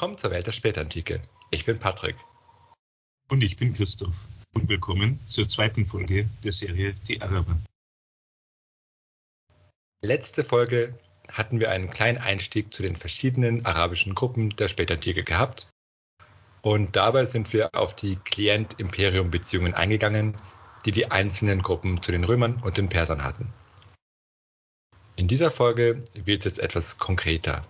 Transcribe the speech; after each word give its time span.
Willkommen 0.00 0.16
zur 0.16 0.30
Welt 0.30 0.46
der 0.46 0.52
Spätantike. 0.52 1.20
Ich 1.50 1.66
bin 1.66 1.78
Patrick. 1.78 2.16
Und 3.28 3.42
ich 3.42 3.58
bin 3.58 3.74
Christoph. 3.74 4.28
Und 4.54 4.70
willkommen 4.70 5.20
zur 5.26 5.46
zweiten 5.46 5.84
Folge 5.84 6.26
der 6.42 6.52
Serie 6.52 6.94
Die 7.06 7.20
Araber. 7.20 7.58
Letzte 10.00 10.42
Folge 10.42 10.98
hatten 11.28 11.60
wir 11.60 11.70
einen 11.70 11.90
kleinen 11.90 12.16
Einstieg 12.16 12.72
zu 12.72 12.82
den 12.82 12.96
verschiedenen 12.96 13.66
arabischen 13.66 14.14
Gruppen 14.14 14.56
der 14.56 14.68
Spätantike 14.68 15.22
gehabt. 15.22 15.68
Und 16.62 16.96
dabei 16.96 17.26
sind 17.26 17.52
wir 17.52 17.74
auf 17.74 17.94
die 17.94 18.16
Klient-Imperium-Beziehungen 18.16 19.74
eingegangen, 19.74 20.38
die 20.86 20.92
die 20.92 21.10
einzelnen 21.10 21.60
Gruppen 21.60 22.00
zu 22.00 22.10
den 22.10 22.24
Römern 22.24 22.62
und 22.62 22.78
den 22.78 22.88
Persern 22.88 23.22
hatten. 23.22 23.52
In 25.16 25.28
dieser 25.28 25.50
Folge 25.50 26.02
wird 26.14 26.38
es 26.38 26.44
jetzt 26.46 26.58
etwas 26.58 26.96
konkreter. 26.96 27.66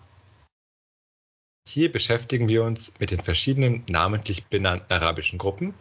Hier 1.73 1.93
beschäftigen 1.93 2.49
wir 2.49 2.65
uns 2.65 2.95
mit 2.99 3.13
den 3.13 3.21
verschiedenen 3.21 3.85
namentlich 3.89 4.47
benannten 4.47 4.93
arabischen 4.93 5.39
Gruppen 5.39 5.73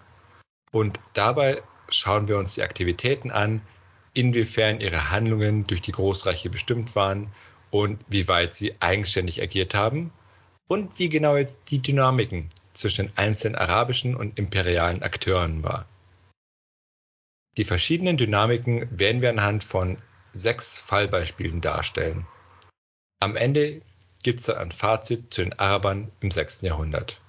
und 0.72 1.00
dabei 1.14 1.64
schauen 1.90 2.28
wir 2.28 2.38
uns 2.38 2.54
die 2.54 2.62
Aktivitäten 2.62 3.32
an, 3.32 3.64
inwiefern 4.14 4.82
ihre 4.82 5.10
Handlungen 5.10 5.66
durch 5.66 5.82
die 5.82 5.92
Großreiche 5.92 6.52
bestimmt 6.52 6.96
waren 6.96 7.32
und 7.72 8.06
wie 8.08 8.28
weit 8.28 8.54
sie 8.54 8.76
eigenständig 8.80 9.42
agiert 9.42 9.74
haben 9.74 10.14
und 10.68 11.00
wie 11.00 11.10
genau 11.10 11.38
jetzt 11.38 11.60
die 11.72 11.80
Dynamiken 11.80 12.50
zwischen 12.74 13.08
den 13.08 13.18
einzelnen 13.18 13.56
arabischen 13.56 14.16
und 14.16 14.38
imperialen 14.38 15.02
Akteuren 15.02 15.64
war. 15.64 15.88
Die 17.58 17.66
verschiedenen 17.66 18.16
Dynamiken 18.16 18.88
werden 18.92 19.24
wir 19.24 19.32
anhand 19.32 19.64
von 19.64 19.98
sechs 20.34 20.78
Fallbeispielen 20.78 21.62
darstellen. 21.62 22.28
Am 23.20 23.36
Ende 23.36 23.82
gibt 24.24 24.40
es 24.40 24.46
dann 24.48 24.58
ein 24.58 24.72
Fazit 24.72 25.34
zu 25.34 25.44
den 25.44 25.58
Arabern 25.58 26.12
im 26.20 26.32
6. 26.32 26.62
Jahrhundert. 26.62 27.22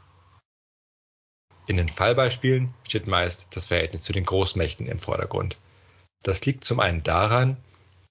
In 1.66 1.76
den 1.76 1.88
Fallbeispielen 1.88 2.74
steht 2.82 3.06
meist 3.06 3.46
das 3.54 3.66
Verhältnis 3.66 4.02
zu 4.02 4.12
den 4.12 4.24
Großmächten 4.24 4.86
im 4.86 4.98
Vordergrund. 4.98 5.56
Das 6.22 6.44
liegt 6.44 6.64
zum 6.64 6.80
einen 6.80 7.02
daran, 7.02 7.56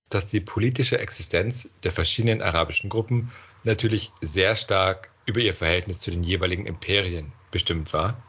dass 0.10 0.30
die 0.30 0.40
politische 0.40 0.98
Existenz 0.98 1.76
der 1.84 1.92
verschiedenen 1.92 2.42
arabischen 2.42 2.90
Gruppen 2.90 3.32
natürlich 3.64 4.12
sehr 4.22 4.56
stark 4.56 5.12
über 5.26 5.42
ihr 5.42 5.54
Verhältnis 5.54 6.00
zu 6.00 6.10
den 6.10 6.24
jeweiligen 6.24 6.66
Imperien 6.66 7.34
bestimmt 7.52 7.94
war. 7.94 8.24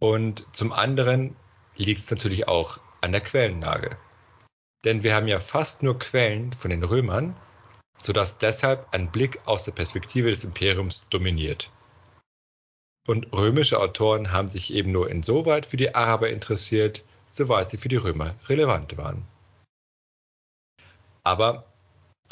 Und 0.00 0.46
zum 0.52 0.72
anderen 0.72 1.36
liegt 1.76 2.00
es 2.00 2.10
natürlich 2.10 2.48
auch 2.48 2.80
an 3.00 3.12
der 3.12 3.20
Quellenlage. 3.20 3.98
Denn 4.84 5.02
wir 5.02 5.14
haben 5.14 5.28
ja 5.28 5.40
fast 5.40 5.82
nur 5.82 5.98
Quellen 5.98 6.52
von 6.52 6.70
den 6.70 6.84
Römern 6.84 7.36
sodass 7.98 8.38
deshalb 8.38 8.86
ein 8.92 9.10
Blick 9.10 9.40
aus 9.44 9.64
der 9.64 9.72
Perspektive 9.72 10.30
des 10.30 10.44
Imperiums 10.44 11.08
dominiert. 11.10 11.70
Und 13.06 13.32
römische 13.32 13.80
Autoren 13.80 14.32
haben 14.32 14.48
sich 14.48 14.72
eben 14.72 14.92
nur 14.92 15.10
insoweit 15.10 15.66
für 15.66 15.76
die 15.76 15.94
Araber 15.94 16.30
interessiert, 16.30 17.04
soweit 17.30 17.70
sie 17.70 17.76
für 17.78 17.88
die 17.88 17.96
Römer 17.96 18.34
relevant 18.48 18.96
waren. 18.96 19.26
Aber 21.24 21.64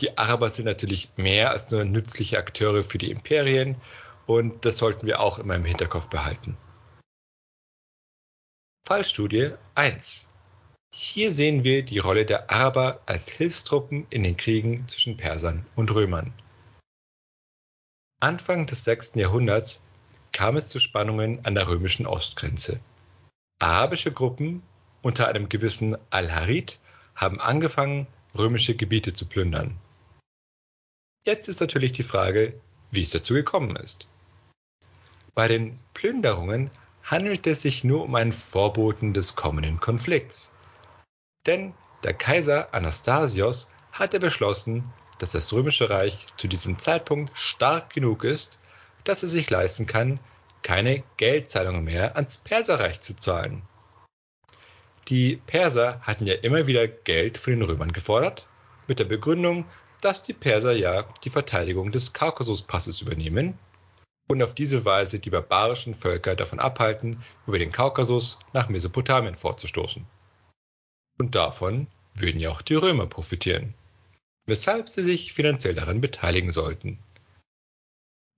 die 0.00 0.16
Araber 0.16 0.50
sind 0.50 0.66
natürlich 0.66 1.10
mehr 1.16 1.50
als 1.50 1.70
nur 1.70 1.84
nützliche 1.84 2.38
Akteure 2.38 2.82
für 2.82 2.98
die 2.98 3.10
Imperien 3.10 3.76
und 4.26 4.64
das 4.64 4.78
sollten 4.78 5.06
wir 5.06 5.20
auch 5.20 5.38
immer 5.38 5.54
im 5.54 5.64
Hinterkopf 5.64 6.08
behalten. 6.08 6.56
Fallstudie 8.86 9.54
1 9.74 10.28
hier 10.90 11.32
sehen 11.32 11.64
wir 11.64 11.82
die 11.82 11.98
Rolle 11.98 12.26
der 12.26 12.50
Araber 12.50 13.00
als 13.06 13.28
Hilfstruppen 13.28 14.06
in 14.10 14.22
den 14.22 14.36
Kriegen 14.36 14.86
zwischen 14.88 15.16
Persern 15.16 15.66
und 15.74 15.90
Römern. 15.94 16.32
Anfang 18.20 18.66
des 18.66 18.84
6. 18.84 19.14
Jahrhunderts 19.16 19.82
kam 20.32 20.56
es 20.56 20.68
zu 20.68 20.80
Spannungen 20.80 21.44
an 21.44 21.54
der 21.54 21.68
römischen 21.68 22.06
Ostgrenze. 22.06 22.80
Arabische 23.58 24.12
Gruppen 24.12 24.62
unter 25.02 25.28
einem 25.28 25.48
gewissen 25.48 25.96
Al-Harid 26.10 26.78
haben 27.14 27.40
angefangen, 27.40 28.06
römische 28.36 28.74
Gebiete 28.74 29.12
zu 29.12 29.26
plündern. 29.26 29.76
Jetzt 31.24 31.48
ist 31.48 31.60
natürlich 31.60 31.92
die 31.92 32.02
Frage, 32.02 32.60
wie 32.90 33.02
es 33.02 33.10
dazu 33.10 33.34
gekommen 33.34 33.76
ist. 33.76 34.06
Bei 35.34 35.48
den 35.48 35.78
Plünderungen 35.94 36.70
handelt 37.02 37.46
es 37.46 37.62
sich 37.62 37.84
nur 37.84 38.04
um 38.04 38.14
einen 38.14 38.32
Vorboten 38.32 39.12
des 39.12 39.36
kommenden 39.36 39.78
Konflikts. 39.78 40.52
Denn 41.46 41.74
der 42.02 42.14
Kaiser 42.14 42.74
Anastasios 42.74 43.68
hatte 43.92 44.20
beschlossen, 44.20 44.92
dass 45.18 45.32
das 45.32 45.52
Römische 45.52 45.88
Reich 45.88 46.26
zu 46.36 46.48
diesem 46.48 46.78
Zeitpunkt 46.78 47.32
stark 47.36 47.94
genug 47.94 48.24
ist, 48.24 48.58
dass 49.04 49.22
es 49.22 49.30
sich 49.30 49.48
leisten 49.48 49.86
kann, 49.86 50.20
keine 50.62 51.04
Geldzahlungen 51.16 51.84
mehr 51.84 52.16
ans 52.16 52.38
Perserreich 52.38 53.00
zu 53.00 53.14
zahlen. 53.14 53.62
Die 55.08 55.36
Perser 55.36 56.00
hatten 56.00 56.26
ja 56.26 56.34
immer 56.34 56.66
wieder 56.66 56.88
Geld 56.88 57.38
von 57.38 57.52
den 57.52 57.62
Römern 57.62 57.92
gefordert, 57.92 58.46
mit 58.88 58.98
der 58.98 59.04
Begründung, 59.04 59.64
dass 60.00 60.22
die 60.22 60.32
Perser 60.32 60.72
ja 60.72 61.04
die 61.24 61.30
Verteidigung 61.30 61.92
des 61.92 62.12
Kaukasuspasses 62.12 63.00
übernehmen 63.00 63.56
und 64.28 64.42
auf 64.42 64.54
diese 64.54 64.84
Weise 64.84 65.20
die 65.20 65.30
barbarischen 65.30 65.94
Völker 65.94 66.34
davon 66.34 66.58
abhalten, 66.58 67.22
über 67.46 67.58
den 67.58 67.70
Kaukasus 67.70 68.38
nach 68.52 68.68
Mesopotamien 68.68 69.36
vorzustoßen. 69.36 70.04
Und 71.18 71.34
davon 71.34 71.86
würden 72.14 72.40
ja 72.40 72.50
auch 72.50 72.62
die 72.62 72.74
Römer 72.74 73.06
profitieren, 73.06 73.74
weshalb 74.46 74.88
sie 74.88 75.02
sich 75.02 75.32
finanziell 75.32 75.74
daran 75.74 76.00
beteiligen 76.00 76.50
sollten. 76.50 76.98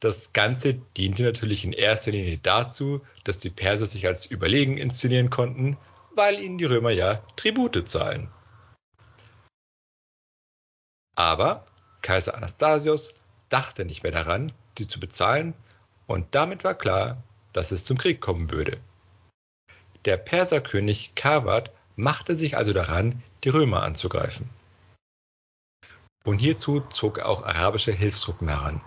Das 0.01 0.33
Ganze 0.33 0.75
diente 0.97 1.25
natürlich 1.25 1.65
in 1.65 1.73
erster 1.73 2.13
Linie 2.13 2.39
dazu, 2.39 3.05
dass 3.25 3.41
die 3.41 3.51
Perser 3.51 3.87
sich 3.87 4.07
als 4.07 4.27
überlegen 4.27 4.79
inszenieren 4.79 5.29
konnten, 5.29 5.77
weil 6.15 6.39
ihnen 6.39 6.59
die 6.59 6.67
Römer 6.67 6.91
ja 6.91 7.17
Tribute 7.35 7.89
zahlen. 7.89 8.29
Aber 11.17 11.67
Kaiser 12.01 12.37
Anastasios 12.37 13.19
dachte 13.49 13.85
nicht 13.85 14.05
mehr 14.05 14.13
daran, 14.13 14.53
die 14.79 14.87
zu 14.87 15.01
bezahlen, 15.01 15.55
und 16.07 16.35
damit 16.35 16.65
war 16.65 16.75
klar, 16.75 17.23
dass 17.53 17.73
es 17.73 17.85
zum 17.85 17.99
Krieg 17.99 18.21
kommen 18.21 18.51
würde. 18.51 18.81
Der 20.05 20.17
Perserkönig 20.17 21.15
Kawad 21.17 21.73
machte 21.99 22.37
sich 22.37 22.57
also 22.57 22.73
daran, 22.73 23.23
die 23.43 23.49
Römer 23.49 23.83
anzugreifen. 23.83 24.49
Und 26.25 26.39
hierzu 26.39 26.81
zog 26.81 27.19
er 27.19 27.27
auch 27.27 27.43
arabische 27.43 27.93
Hilfstruppen 27.93 28.49
heran. 28.49 28.81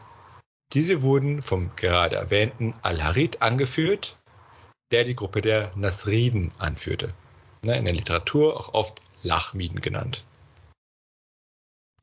Diese 0.74 1.02
wurden 1.02 1.42
vom 1.42 1.76
gerade 1.76 2.16
erwähnten 2.16 2.74
Al-Harid 2.82 3.42
angeführt, 3.42 4.18
der 4.92 5.04
die 5.04 5.16
Gruppe 5.16 5.42
der 5.42 5.74
Nasriden 5.76 6.54
anführte, 6.58 7.14
ne, 7.64 7.78
in 7.78 7.86
der 7.86 7.94
Literatur 7.94 8.58
auch 8.58 8.74
oft 8.74 9.02
Lachmiden 9.24 9.82
genannt. 9.82 10.24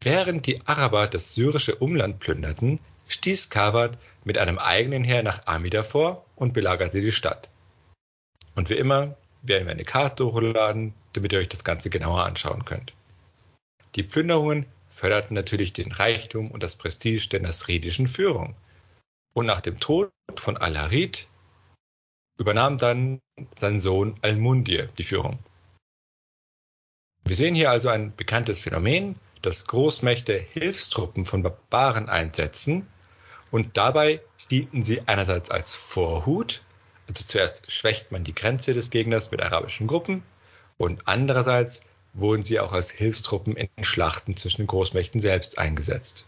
Während 0.03 0.47
die 0.47 0.67
Araber 0.67 1.07
das 1.07 1.35
syrische 1.35 1.77
Umland 1.77 2.21
plünderten, 2.21 2.81
stieß 3.09 3.49
Kawad 3.49 3.99
mit 4.25 4.37
einem 4.37 4.59
eigenen 4.59 5.05
Heer 5.05 5.23
nach 5.23 5.47
Amida 5.47 5.83
vor 5.83 6.27
und 6.37 6.53
belagerte 6.53 7.01
die 7.01 7.13
Stadt. 7.13 7.49
Und 8.55 8.69
wie 8.69 8.77
immer 8.77 9.17
werden 9.43 9.67
wir 9.67 9.73
eine 9.73 9.85
Karte 9.85 10.27
hochladen, 10.27 10.95
damit 11.13 11.33
ihr 11.33 11.39
euch 11.39 11.49
das 11.49 11.65
Ganze 11.65 11.91
genauer 11.91 12.25
anschauen 12.25 12.65
könnt. 12.65 12.93
Die 13.95 14.03
Plünderungen 14.03 14.67
förderten 14.91 15.35
natürlich 15.35 15.73
den 15.73 15.93
Reichtum 15.93 16.51
und 16.51 16.63
das 16.63 16.77
Prestige 16.77 17.29
der 17.29 17.41
nasridischen 17.41 18.07
Führung. 18.07 18.55
Und 19.33 19.47
nach 19.47 19.61
dem 19.61 19.79
Tod 19.79 20.11
von 20.37 20.57
Al-Harid 20.57 21.29
übernahm 22.39 22.79
dann 22.79 23.21
sein 23.57 23.81
Sohn 23.81 24.19
Al-Mundir 24.23 24.89
die 24.99 25.05
Führung. 25.05 25.39
Wir 27.25 27.37
sehen 27.37 27.55
hier 27.55 27.71
also 27.71 27.89
ein 27.89 28.15
bekanntes 28.17 28.61
Phänomen, 28.61 29.17
dass 29.43 29.67
Großmächte 29.67 30.39
Hilfstruppen 30.39 31.27
von 31.27 31.43
Barbaren 31.43 32.09
einsetzen 32.09 32.89
und 33.51 33.77
dabei 33.77 34.21
dienten 34.51 34.83
sie 34.83 35.03
einerseits 35.07 35.51
als 35.51 35.75
Vorhut 35.75 36.63
also 37.09 37.25
zuerst 37.25 37.71
schwächt 37.73 38.13
man 38.13 38.23
die 38.23 38.35
Grenze 38.35 38.75
des 38.75 38.91
Gegners 38.91 39.31
mit 39.31 39.41
arabischen 39.41 39.87
Gruppen 39.87 40.23
und 40.77 41.09
andererseits 41.09 41.83
wurden 42.13 42.43
sie 42.43 42.61
auch 42.61 42.73
als 42.73 42.91
Hilfstruppen 42.91 43.57
in 43.57 43.85
Schlachten 43.85 44.37
zwischen 44.37 44.63
den 44.63 44.67
Großmächten 44.67 45.21
selbst 45.21 45.59
eingesetzt. 45.59 46.27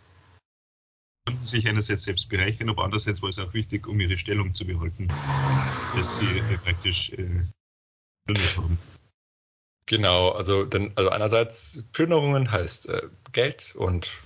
Konnten 1.27 1.47
sich 1.47 1.69
einerseits 1.69 2.05
selbst 2.05 2.29
bereichern, 2.29 2.71
aber 2.71 2.85
andererseits 2.85 3.23
war 3.23 3.29
es 3.29 3.39
auch 3.39 3.53
wichtig, 3.53 3.87
um 3.87 4.01
ihre 4.01 4.17
Stellung 4.17 4.55
zu 4.55 4.67
behalten, 4.67 5.09
dass 5.97 6.17
sie 6.17 6.39
äh, 6.39 6.59
praktisch 6.59 7.13
äh, 7.13 7.45
haben. 8.57 8.79
Genau, 9.87 10.31
also, 10.31 10.65
dann, 10.65 10.93
also 10.95 11.11
einerseits 11.11 11.83
Plünderungen 11.93 12.51
heißt 12.51 12.89
äh, 12.89 13.03
Geld 13.33 13.75
und 13.75 14.17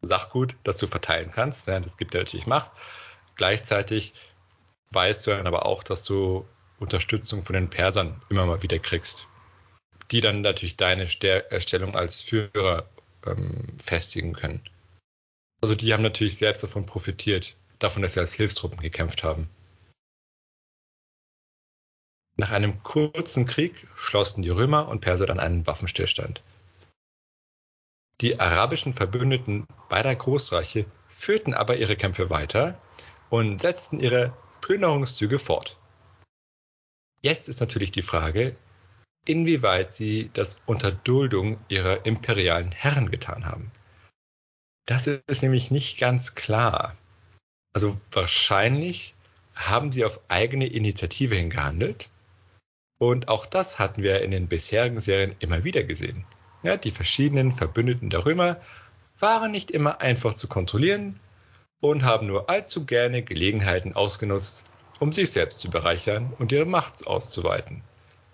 Sachgut, 0.00 0.56
das 0.62 0.78
du 0.78 0.86
verteilen 0.86 1.32
kannst. 1.32 1.66
Ja, 1.66 1.80
das 1.80 1.96
gibt 1.96 2.14
ja 2.14 2.20
natürlich 2.20 2.46
Macht. 2.46 2.70
Gleichzeitig 3.34 4.14
weißt 4.90 5.26
du 5.26 5.30
dann 5.30 5.46
aber 5.46 5.66
auch, 5.66 5.82
dass 5.82 6.02
du 6.04 6.46
Unterstützung 6.78 7.42
von 7.42 7.54
den 7.54 7.70
Persern 7.70 8.20
immer 8.28 8.46
mal 8.46 8.62
wieder 8.62 8.78
kriegst, 8.78 9.28
die 10.10 10.20
dann 10.20 10.42
natürlich 10.42 10.76
deine 10.76 11.08
Stellung 11.08 11.96
als 11.96 12.20
Führer 12.20 12.88
ähm, 13.24 13.66
festigen 13.82 14.32
können. 14.32 14.60
Also 15.60 15.74
die 15.74 15.92
haben 15.92 16.02
natürlich 16.02 16.36
selbst 16.36 16.62
davon 16.62 16.86
profitiert, 16.86 17.56
davon, 17.78 18.02
dass 18.02 18.14
sie 18.14 18.20
als 18.20 18.34
Hilfstruppen 18.34 18.80
gekämpft 18.80 19.24
haben. 19.24 19.48
Nach 22.38 22.50
einem 22.50 22.82
kurzen 22.82 23.46
Krieg 23.46 23.88
schlossen 23.96 24.42
die 24.42 24.50
Römer 24.50 24.88
und 24.88 25.00
Perser 25.00 25.26
dann 25.26 25.40
einen 25.40 25.66
Waffenstillstand. 25.66 26.42
Die 28.20 28.38
arabischen 28.38 28.92
Verbündeten 28.92 29.66
beider 29.88 30.14
Großreiche 30.14 30.84
führten 31.08 31.54
aber 31.54 31.76
ihre 31.76 31.96
Kämpfe 31.96 32.28
weiter 32.28 32.78
und 33.30 33.60
setzten 33.60 34.00
ihre 34.00 34.36
Plünderungszüge 34.66 35.38
fort. 35.38 35.78
Jetzt 37.22 37.48
ist 37.48 37.60
natürlich 37.60 37.92
die 37.92 38.02
Frage, 38.02 38.56
inwieweit 39.24 39.94
sie 39.94 40.28
das 40.32 40.60
unter 40.66 40.90
Duldung 40.90 41.58
ihrer 41.68 42.04
imperialen 42.04 42.72
Herren 42.72 43.12
getan 43.12 43.46
haben. 43.46 43.70
Das 44.84 45.06
ist 45.06 45.42
nämlich 45.44 45.70
nicht 45.70 45.98
ganz 45.98 46.34
klar. 46.34 46.96
Also 47.74 47.96
wahrscheinlich 48.10 49.14
haben 49.54 49.92
sie 49.92 50.04
auf 50.04 50.18
eigene 50.26 50.66
Initiative 50.66 51.36
hingehandelt, 51.36 52.10
und 52.98 53.28
auch 53.28 53.46
das 53.46 53.78
hatten 53.78 54.02
wir 54.02 54.22
in 54.22 54.32
den 54.32 54.48
bisherigen 54.48 55.00
Serien 55.00 55.36
immer 55.38 55.62
wieder 55.62 55.84
gesehen. 55.84 56.24
Ja, 56.64 56.76
die 56.76 56.90
verschiedenen 56.90 57.52
Verbündeten 57.52 58.10
der 58.10 58.26
Römer 58.26 58.60
waren 59.20 59.52
nicht 59.52 59.70
immer 59.70 60.00
einfach 60.00 60.34
zu 60.34 60.48
kontrollieren 60.48 61.20
und 61.80 62.04
haben 62.04 62.26
nur 62.26 62.48
allzu 62.48 62.86
gerne 62.86 63.22
Gelegenheiten 63.22 63.94
ausgenutzt, 63.94 64.64
um 64.98 65.12
sich 65.12 65.30
selbst 65.30 65.60
zu 65.60 65.70
bereichern 65.70 66.32
und 66.38 66.52
ihre 66.52 66.64
Macht 66.64 67.06
auszuweiten. 67.06 67.82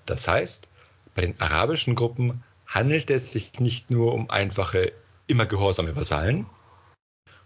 Das 0.07 0.29
heißt, 0.29 0.69
bei 1.15 1.23
den 1.23 1.41
arabischen 1.41 1.95
Gruppen 1.95 2.43
handelt 2.67 3.11
es 3.11 3.33
sich 3.33 3.59
nicht 3.61 3.91
nur 3.91 4.15
um 4.15 4.31
einfache, 4.31 4.93
immer 5.27 5.47
gehorsame 5.47 5.95
Vasallen, 5.95 6.47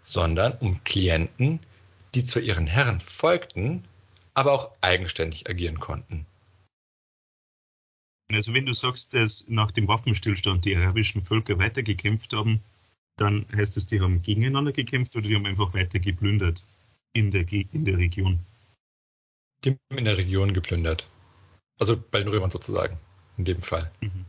sondern 0.03 0.53
um 0.59 0.83
Klienten, 0.83 1.59
die 2.15 2.25
zwar 2.25 2.41
ihren 2.41 2.67
Herren 2.67 3.01
folgten, 3.01 3.83
aber 4.33 4.53
auch 4.53 4.71
eigenständig 4.81 5.49
agieren 5.49 5.79
konnten. 5.79 6.25
Also 8.31 8.53
wenn 8.53 8.65
du 8.65 8.73
sagst, 8.73 9.13
dass 9.13 9.47
nach 9.47 9.71
dem 9.71 9.87
Waffenstillstand 9.87 10.65
die 10.65 10.75
arabischen 10.75 11.21
Völker 11.21 11.59
weitergekämpft 11.59 12.33
haben, 12.33 12.61
dann 13.17 13.45
heißt 13.55 13.77
es, 13.77 13.87
die 13.87 13.99
haben 13.99 14.21
gegeneinander 14.21 14.71
gekämpft 14.71 15.15
oder 15.15 15.27
die 15.27 15.35
haben 15.35 15.45
einfach 15.45 15.73
weiter 15.73 15.99
geplündert 15.99 16.65
in 17.13 17.31
der, 17.31 17.51
in 17.51 17.83
der 17.83 17.97
Region? 17.97 18.39
Die 19.63 19.71
haben 19.71 19.97
in 19.97 20.05
der 20.05 20.17
Region 20.17 20.53
geplündert. 20.53 21.09
Also 21.79 21.97
bei 21.97 22.19
den 22.19 22.27
Römern 22.27 22.49
sozusagen, 22.49 22.97
in 23.37 23.45
dem 23.45 23.61
Fall. 23.61 23.91
Mhm. 24.01 24.25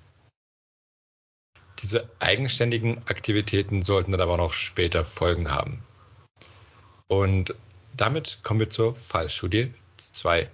Diese 1.82 2.10
eigenständigen 2.18 2.98
Aktivitäten 3.06 3.82
sollten 3.82 4.10
dann 4.12 4.20
aber 4.20 4.36
noch 4.36 4.52
später 4.52 5.04
Folgen 5.04 5.50
haben. 5.50 5.84
Und 7.06 7.54
damit 7.96 8.40
kommen 8.42 8.60
wir 8.60 8.70
zur 8.70 8.96
Fallstudie 8.96 9.72
2. 9.96 10.50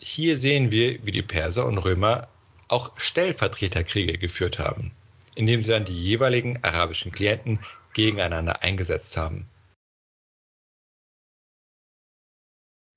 Hier 0.00 0.38
sehen 0.38 0.70
wir, 0.70 1.04
wie 1.04 1.12
die 1.12 1.22
Perser 1.22 1.66
und 1.66 1.78
Römer 1.78 2.28
auch 2.68 2.98
Stellvertreterkriege 2.98 4.18
geführt 4.18 4.58
haben, 4.58 4.92
indem 5.38 5.62
sie 5.62 5.70
dann 5.70 5.84
die 5.84 5.94
jeweiligen 5.94 6.64
arabischen 6.64 7.12
Klienten 7.12 7.60
gegeneinander 7.94 8.62
eingesetzt 8.62 9.16
haben. 9.16 9.48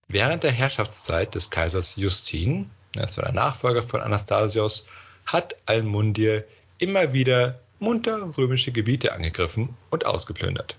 Während 0.08 0.42
der 0.42 0.52
Herrschaftszeit 0.52 1.36
des 1.36 1.52
Kaisers 1.52 1.98
Justin, 1.98 2.72
also 2.98 3.22
der 3.22 3.32
Nachfolger 3.32 3.84
von 3.84 4.02
Anastasios, 4.02 4.88
hat 5.28 5.56
Almundir 5.68 6.46
immer 6.80 7.14
wieder 7.14 7.62
munter 7.78 8.36
römische 8.36 8.72
Gebiete 8.72 9.14
angegriffen 9.14 9.78
und 9.92 10.08
ausgeplündert. 10.08 10.78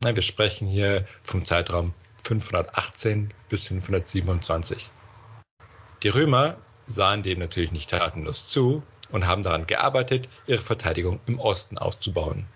Wir 0.00 0.20
sprechen 0.20 0.68
hier 0.68 1.06
vom 1.22 1.46
Zeitraum 1.46 1.94
518 2.24 3.32
bis 3.48 3.68
527. 3.68 4.90
Die 6.02 6.08
Römer 6.08 6.58
sahen 6.86 7.22
dem 7.22 7.38
natürlich 7.38 7.72
nicht 7.72 7.88
tatenlos 7.88 8.48
zu 8.48 8.82
und 9.12 9.26
haben 9.26 9.42
daran 9.42 9.66
gearbeitet, 9.66 10.28
ihre 10.46 10.62
Verteidigung 10.62 11.20
im 11.26 11.38
Osten 11.38 11.78
auszubauen. 11.78 12.46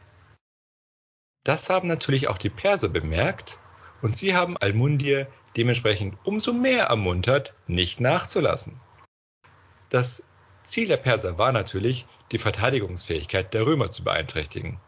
Das 1.44 1.70
haben 1.70 1.86
natürlich 1.86 2.28
auch 2.28 2.38
die 2.38 2.50
Perser 2.50 2.88
bemerkt 2.88 3.58
und 4.02 4.16
sie 4.16 4.34
haben 4.34 4.56
Almundir 4.56 5.28
dementsprechend 5.56 6.16
umso 6.24 6.52
mehr 6.52 6.86
ermuntert, 6.86 7.54
nicht 7.66 8.00
nachzulassen. 8.00 8.80
Das 9.88 10.24
Ziel 10.64 10.88
der 10.88 10.96
Perser 10.96 11.38
war 11.38 11.52
natürlich, 11.52 12.06
die 12.32 12.38
Verteidigungsfähigkeit 12.38 13.54
der 13.54 13.66
Römer 13.66 13.92
zu 13.92 14.02
beeinträchtigen. 14.02 14.80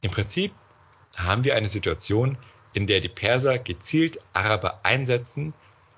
Im 0.00 0.10
Prinzip 0.10 0.52
haben 1.16 1.44
wir 1.44 1.54
eine 1.54 1.68
Situation, 1.68 2.38
in 2.72 2.86
der 2.86 3.00
die 3.00 3.08
Perser 3.08 3.58
gezielt 3.58 4.18
Araber 4.32 4.80
einsetzen, 4.84 5.52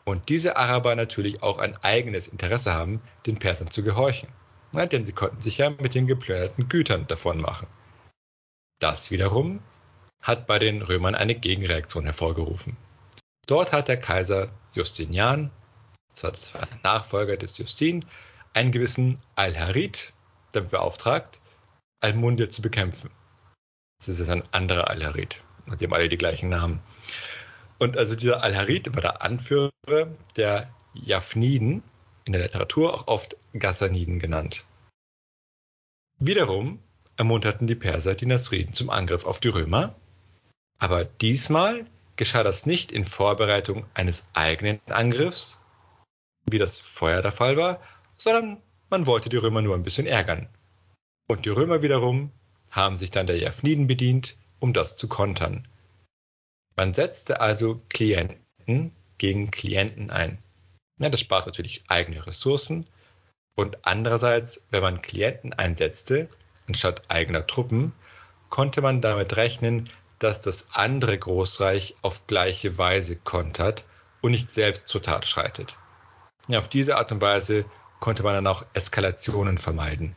und 0.04 0.28
diese 0.28 0.56
Araber 0.56 0.96
natürlich 0.96 1.42
auch 1.42 1.58
ein 1.58 1.76
eigenes 1.84 2.26
Interesse 2.26 2.74
haben, 2.74 3.00
den 3.26 3.38
Persern 3.38 3.70
zu 3.70 3.84
gehorchen. 3.84 4.28
Ja, 4.72 4.86
denn 4.86 5.04
sie 5.04 5.12
konnten 5.12 5.40
sich 5.40 5.58
ja 5.58 5.70
mit 5.70 5.94
den 5.94 6.06
geplünderten 6.06 6.68
Gütern 6.68 7.06
davon 7.06 7.40
machen. 7.40 7.66
Das 8.78 9.10
wiederum 9.10 9.60
hat 10.22 10.46
bei 10.46 10.58
den 10.58 10.82
Römern 10.82 11.14
eine 11.14 11.34
Gegenreaktion 11.34 12.04
hervorgerufen. 12.04 12.76
Dort 13.46 13.72
hat 13.72 13.88
der 13.88 13.98
Kaiser 13.98 14.50
Justinian, 14.74 15.50
das 16.20 16.54
war 16.54 16.62
ein 16.62 16.80
Nachfolger 16.82 17.36
des 17.36 17.58
Justin, 17.58 18.04
einen 18.52 18.72
gewissen 18.72 19.20
Al-Harid 19.34 20.12
damit 20.52 20.70
beauftragt, 20.70 21.40
Al-Mundir 22.00 22.50
zu 22.50 22.62
bekämpfen. 22.62 23.10
Das 23.98 24.18
ist 24.18 24.28
ein 24.28 24.42
anderer 24.52 24.88
Al-Harid. 24.88 25.42
Sie 25.76 25.84
haben 25.84 25.94
alle 25.94 26.08
die 26.08 26.16
gleichen 26.16 26.48
Namen. 26.48 26.80
Und 27.78 27.96
also 27.96 28.16
dieser 28.16 28.42
Al-Harid 28.42 28.94
war 28.94 29.02
der 29.02 29.22
Anführer 29.22 29.70
der 30.36 30.70
Jafniden, 30.94 31.82
in 32.24 32.32
der 32.32 32.42
Literatur 32.42 32.94
auch 32.94 33.06
oft 33.06 33.36
Ghassaniden 33.54 34.18
genannt. 34.18 34.64
Wiederum 36.18 36.80
ermunterten 37.16 37.66
die 37.66 37.74
Perser 37.74 38.14
die 38.14 38.26
Nasriden 38.26 38.72
zum 38.72 38.90
Angriff 38.90 39.24
auf 39.24 39.40
die 39.40 39.48
Römer, 39.48 39.94
aber 40.78 41.04
diesmal 41.04 41.86
geschah 42.16 42.42
das 42.42 42.66
nicht 42.66 42.92
in 42.92 43.04
Vorbereitung 43.04 43.86
eines 43.94 44.28
eigenen 44.34 44.80
Angriffs, 44.86 45.58
wie 46.50 46.58
das 46.58 46.78
vorher 46.78 47.22
der 47.22 47.32
Fall 47.32 47.56
war, 47.56 47.80
sondern 48.16 48.60
man 48.90 49.06
wollte 49.06 49.28
die 49.28 49.36
Römer 49.36 49.62
nur 49.62 49.74
ein 49.74 49.82
bisschen 49.82 50.06
ärgern. 50.06 50.48
Und 51.28 51.46
die 51.46 51.50
Römer 51.50 51.82
wiederum 51.82 52.32
haben 52.70 52.96
sich 52.96 53.10
dann 53.10 53.26
der 53.26 53.38
Jafniden 53.38 53.86
bedient, 53.86 54.36
um 54.58 54.72
das 54.72 54.96
zu 54.96 55.08
kontern. 55.08 55.66
Man 56.76 56.94
setzte 56.94 57.40
also 57.40 57.80
Klienten 57.88 58.92
gegen 59.18 59.50
Klienten 59.50 60.10
ein. 60.10 60.38
Ja, 61.00 61.08
das 61.08 61.20
spart 61.20 61.46
natürlich 61.46 61.82
eigene 61.88 62.26
Ressourcen. 62.26 62.86
Und 63.56 63.78
andererseits, 63.82 64.66
wenn 64.70 64.82
man 64.82 65.02
Klienten 65.02 65.52
einsetzte, 65.52 66.28
anstatt 66.68 67.02
eigener 67.08 67.46
Truppen, 67.46 67.92
konnte 68.48 68.82
man 68.82 69.00
damit 69.00 69.36
rechnen, 69.36 69.90
dass 70.18 70.42
das 70.42 70.68
andere 70.72 71.18
Großreich 71.18 71.96
auf 72.02 72.26
gleiche 72.26 72.78
Weise 72.78 73.16
kontert 73.16 73.84
und 74.20 74.30
nicht 74.32 74.50
selbst 74.50 74.86
zur 74.86 75.02
Tat 75.02 75.26
schreitet. 75.26 75.76
Ja, 76.46 76.58
auf 76.58 76.68
diese 76.68 76.96
Art 76.96 77.10
und 77.10 77.20
Weise 77.20 77.64
konnte 77.98 78.22
man 78.22 78.34
dann 78.34 78.46
auch 78.46 78.64
Eskalationen 78.74 79.58
vermeiden 79.58 80.14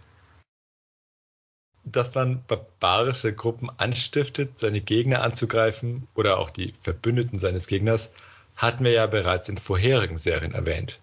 dass 1.84 2.16
man 2.16 2.44
barbarische 2.46 3.34
Gruppen 3.34 3.70
anstiftet, 3.78 4.58
seine 4.58 4.82
Gegner 4.82 5.22
anzugreifen 5.22 6.08
oder 6.16 6.40
auch 6.40 6.50
die 6.50 6.74
Verbündeten 6.80 7.40
seines 7.40 7.68
Gegners, 7.68 8.14
hatten 8.56 8.84
wir 8.84 8.92
ja 8.92 9.08
bereits 9.08 9.50
in 9.50 9.58
vorherigen 9.58 10.18
Serien 10.18 10.54
erwähnt. 10.54 11.00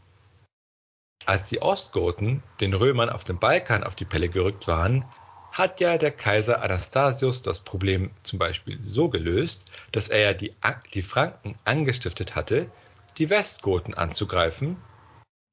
Als 1.26 1.48
die 1.48 1.60
Ostgoten 1.60 2.42
den 2.60 2.74
Römern 2.74 3.10
auf 3.10 3.24
dem 3.24 3.38
Balkan 3.38 3.84
auf 3.84 3.94
die 3.94 4.04
Pelle 4.04 4.28
gerückt 4.28 4.66
waren, 4.66 5.04
hat 5.52 5.80
ja 5.80 5.98
der 5.98 6.12
Kaiser 6.12 6.62
Anastasius 6.62 7.42
das 7.42 7.60
Problem 7.60 8.10
zum 8.22 8.38
Beispiel 8.38 8.78
so 8.80 9.08
gelöst, 9.08 9.70
dass 9.92 10.08
er 10.08 10.20
ja 10.20 10.32
die, 10.32 10.54
die 10.94 11.02
Franken 11.02 11.58
angestiftet 11.64 12.34
hatte, 12.36 12.70
die 13.18 13.30
Westgoten 13.30 13.94
anzugreifen, 13.94 14.76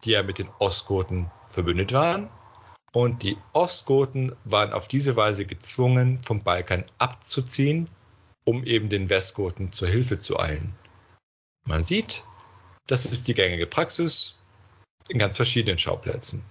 die 0.04 0.12
ja 0.12 0.24
mit 0.24 0.38
den 0.38 0.50
Ostgoten 0.60 1.32
verbündet 1.50 1.92
waren 1.94 2.30
und 2.94 3.24
die 3.24 3.38
Ostgoten 3.54 4.36
waren 4.46 4.72
auf 4.72 4.88
diese 4.88 5.16
Weise 5.16 5.46
gezwungen, 5.46 6.20
vom 6.26 6.42
Balkan 6.42 6.86
abzuziehen, 6.98 7.90
um 8.46 8.64
eben 8.64 8.90
den 8.90 9.10
Westgoten 9.10 9.72
zur 9.72 9.88
Hilfe 9.88 10.20
zu 10.20 10.40
eilen. 10.40 10.74
Man 11.68 11.84
sieht, 11.84 12.24
das 12.88 13.06
ist 13.06 13.28
die 13.28 13.34
gängige 13.34 13.68
Praxis 13.68 14.36
in 15.10 15.20
ganz 15.20 15.36
verschiedenen 15.36 15.78
Schauplätzen. 15.78 16.42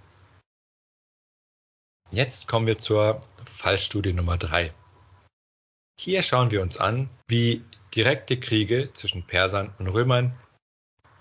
Jetzt 2.11 2.46
kommen 2.46 2.66
wir 2.66 2.76
zur 2.76 3.26
Fallstudie 3.46 4.12
Nummer 4.12 4.37
3. 4.37 4.75
Hier 5.99 6.23
schauen 6.23 6.50
wir 6.50 6.61
uns 6.61 6.76
an, 6.76 7.08
wie 7.28 7.64
direkte 7.94 8.38
Kriege 8.38 8.92
zwischen 8.92 9.26
Persern 9.26 9.75
und 9.78 9.88
Römern 9.88 10.38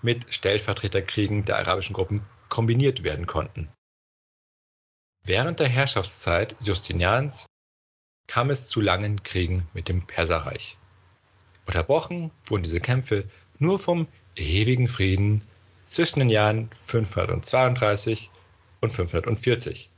mit 0.02 0.32
Stellvertreterkriegen 0.32 1.46
der 1.46 1.56
arabischen 1.56 1.94
Gruppen 1.94 2.22
kombiniert 2.50 3.02
werden 3.02 3.26
konnten. 3.26 3.72
Während 5.24 5.58
der 5.58 5.68
Herrschaftszeit 5.68 6.54
Justinians 6.60 7.46
kam 8.28 8.50
es 8.50 8.68
zu 8.68 8.82
langen 8.82 9.22
Kriegen 9.22 9.66
mit 9.72 9.88
dem 9.88 10.06
Perserreich. 10.06 10.76
Unterbrochen 11.66 12.30
wurden 12.44 12.62
diese 12.62 12.80
Kämpfe 12.80 13.28
nur 13.58 13.78
vom 13.78 14.08
ewigen 14.34 14.88
Frieden 14.88 15.42
zwischen 15.86 16.20
den 16.20 16.28
Jahren 16.28 16.70
532 16.86 18.30
und 18.80 18.92
540. 18.92 19.90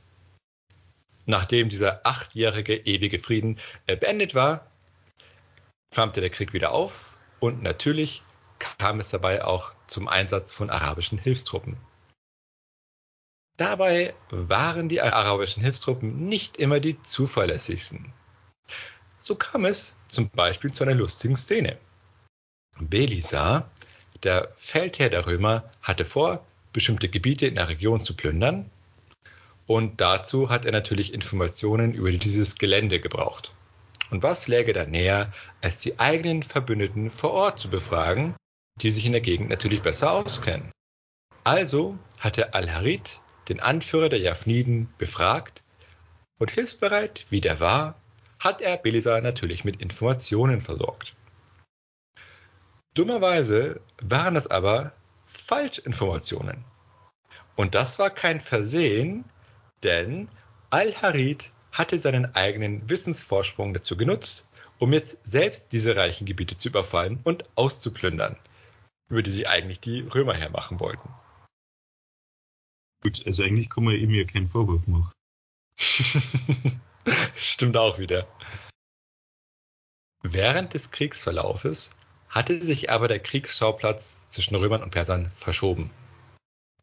Nachdem 1.25 1.69
dieser 1.69 2.05
achtjährige 2.05 2.75
ewige 2.75 3.19
Frieden 3.19 3.59
äh, 3.85 3.95
beendet 3.95 4.33
war, 4.33 4.65
flammte 5.93 6.21
der 6.21 6.29
Krieg 6.29 6.53
wieder 6.53 6.71
auf 6.71 7.05
und 7.39 7.61
natürlich 7.61 8.23
kam 8.57 8.99
es 8.99 9.09
dabei 9.09 9.43
auch 9.43 9.73
zum 9.87 10.07
Einsatz 10.07 10.51
von 10.51 10.69
arabischen 10.69 11.17
Hilfstruppen. 11.17 11.77
Dabei 13.57 14.15
waren 14.29 14.87
die 14.87 15.01
arabischen 15.01 15.61
Hilfstruppen 15.61 16.27
nicht 16.27 16.57
immer 16.57 16.79
die 16.79 17.01
zuverlässigsten. 17.01 18.13
So 19.19 19.35
kam 19.35 19.65
es 19.65 19.99
zum 20.07 20.29
Beispiel 20.29 20.71
zu 20.71 20.83
einer 20.83 20.95
lustigen 20.95 21.35
Szene. 21.35 21.77
Belisar, 22.79 23.69
der 24.23 24.49
Feldherr 24.57 25.09
der 25.09 25.25
Römer, 25.25 25.69
hatte 25.81 26.05
vor, 26.05 26.45
bestimmte 26.73 27.09
Gebiete 27.09 27.47
in 27.47 27.55
der 27.55 27.67
Region 27.67 28.03
zu 28.03 28.15
plündern 28.15 28.69
und 29.69 30.01
dazu 30.01 30.49
hat 30.49 30.65
er 30.65 30.71
natürlich 30.71 31.13
Informationen 31.13 31.93
über 31.93 32.11
dieses 32.11 32.57
Gelände 32.57 32.99
gebraucht. 32.99 33.53
Und 34.09 34.23
was 34.23 34.47
läge 34.47 34.73
da 34.73 34.85
näher, 34.85 35.31
als 35.61 35.79
die 35.79 35.99
eigenen 35.99 36.41
Verbündeten 36.41 37.11
vor 37.11 37.31
Ort 37.31 37.59
zu 37.59 37.69
befragen, 37.69 38.35
die 38.81 38.89
sich 38.89 39.05
in 39.05 39.11
der 39.11 39.21
Gegend 39.21 39.49
natürlich 39.49 39.83
besser 39.83 40.11
auskennen. 40.11 40.71
Also 41.43 41.97
hatte 42.17 42.55
Al-Harid 42.55 43.21
den 43.47 43.59
Anführer 43.59 44.09
der 44.09 44.19
Japhniden 44.19 44.91
befragt 44.97 45.61
und 46.39 46.49
hilfsbereit 46.49 47.25
wie 47.29 47.41
der 47.41 47.59
war, 47.59 48.01
hat 48.39 48.61
er 48.61 48.77
Belisar 48.77 49.21
natürlich 49.21 49.65
mit 49.65 49.81
Informationen 49.81 50.61
versorgt. 50.61 51.13
Dummerweise 52.93 53.81
waren 54.01 54.33
das 54.33 54.47
aber 54.47 54.93
Falschinformationen. 55.25 56.63
Und 57.55 57.75
das 57.75 57.99
war 57.99 58.09
kein 58.09 58.41
Versehen, 58.41 59.25
denn 59.83 60.29
Al-Harid 60.69 61.51
hatte 61.71 61.99
seinen 61.99 62.33
eigenen 62.35 62.89
Wissensvorsprung 62.89 63.73
dazu 63.73 63.95
genutzt, 63.95 64.47
um 64.79 64.93
jetzt 64.93 65.27
selbst 65.27 65.71
diese 65.71 65.95
reichen 65.95 66.25
Gebiete 66.25 66.57
zu 66.57 66.69
überfallen 66.69 67.19
und 67.23 67.45
auszuplündern, 67.55 68.37
über 69.09 69.21
die 69.21 69.31
sich 69.31 69.47
eigentlich 69.47 69.79
die 69.79 70.01
Römer 70.01 70.33
hermachen 70.33 70.79
wollten. 70.79 71.09
Gut, 73.03 73.25
also 73.25 73.43
eigentlich 73.43 73.69
kann 73.69 73.83
man 73.83 73.95
ihm 73.95 74.13
ja 74.13 74.25
keinen 74.25 74.47
Vorwurf 74.47 74.87
machen. 74.87 75.11
Stimmt 77.35 77.77
auch 77.77 77.97
wieder. 77.97 78.27
Während 80.21 80.73
des 80.73 80.91
Kriegsverlaufes 80.91 81.95
hatte 82.29 82.61
sich 82.61 82.89
aber 82.89 83.07
der 83.07 83.19
Kriegsschauplatz 83.19 84.27
zwischen 84.29 84.55
Römern 84.55 84.83
und 84.83 84.91
Persern 84.91 85.31
verschoben. 85.35 85.91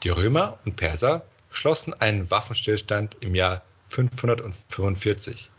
Die 0.03 0.09
Römer 0.09 0.59
und 0.65 0.77
Perser 0.77 1.27
schlossen 1.51 1.95
einen 1.95 2.31
Waffenstillstand 2.31 3.17
im 3.21 3.35
Jahr 3.35 3.63
545. 3.89 5.51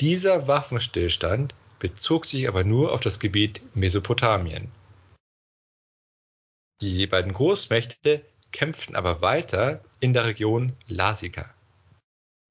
Dieser 0.00 0.48
Waffenstillstand 0.48 1.54
bezog 1.78 2.26
sich 2.26 2.48
aber 2.48 2.64
nur 2.64 2.92
auf 2.92 3.00
das 3.00 3.20
Gebiet 3.20 3.60
Mesopotamien. 3.76 4.70
Die 6.80 7.06
beiden 7.06 7.32
Großmächte 7.32 8.24
kämpften 8.52 8.96
aber 8.96 9.20
weiter 9.20 9.84
in 10.00 10.12
der 10.12 10.24
Region 10.24 10.76
Lazica. 10.86 11.52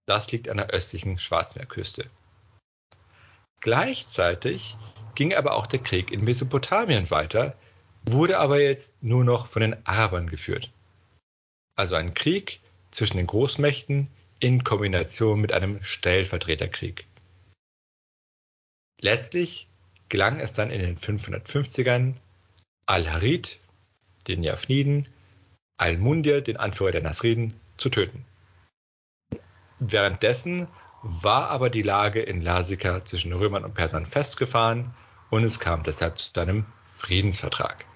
Das 0.06 0.32
liegt 0.32 0.50
an 0.50 0.58
der 0.58 0.68
östlichen 0.68 1.18
Schwarzmeerküste. 1.18 2.10
Gleichzeitig 3.62 4.76
ging 5.16 5.34
aber 5.34 5.56
auch 5.56 5.68
der 5.68 5.80
Krieg 5.80 6.12
in 6.12 6.24
Mesopotamien 6.24 7.10
weiter, 7.12 7.56
wurde 8.04 8.40
aber 8.40 8.60
jetzt 8.62 9.02
nur 9.02 9.24
noch 9.24 9.48
von 9.48 9.62
den 9.62 9.86
Arabern 9.86 10.30
geführt. 10.30 10.72
Also 11.76 11.96
ein 11.96 12.14
Krieg 12.14 12.60
zwischen 12.92 13.18
den 13.18 13.28
Großmächten 13.28 14.10
in 14.40 14.64
Kombination 14.64 15.40
mit 15.40 15.52
einem 15.54 15.82
Stellvertreterkrieg. 15.84 17.06
Letztlich 19.00 19.68
gelang 20.10 20.40
es 20.40 20.54
dann 20.54 20.70
in 20.70 20.82
den 20.82 20.98
550ern 20.98 22.16
Al-Harid, 22.86 23.60
den 24.28 24.44
Japhniden, 24.44 25.08
Al-Mundir, 25.78 26.42
den 26.42 26.58
Anführer 26.58 26.92
der 26.92 27.02
Nasriden, 27.02 27.60
zu 27.78 27.90
töten. 27.90 28.26
Währenddessen 29.80 30.68
war 31.02 31.50
aber 31.50 31.70
die 31.70 31.82
Lage 31.82 32.22
in 32.22 32.42
Lazica 32.42 33.04
zwischen 33.04 33.34
Römern 33.34 33.66
und 33.66 33.74
Persern 33.74 34.06
festgefahren 34.06 34.94
und 35.34 35.44
es 35.44 35.60
kam 35.60 35.82
deshalb 35.82 36.20
zu 36.20 36.40
einem 36.40 36.68
Friedensvertrag. 36.96 37.88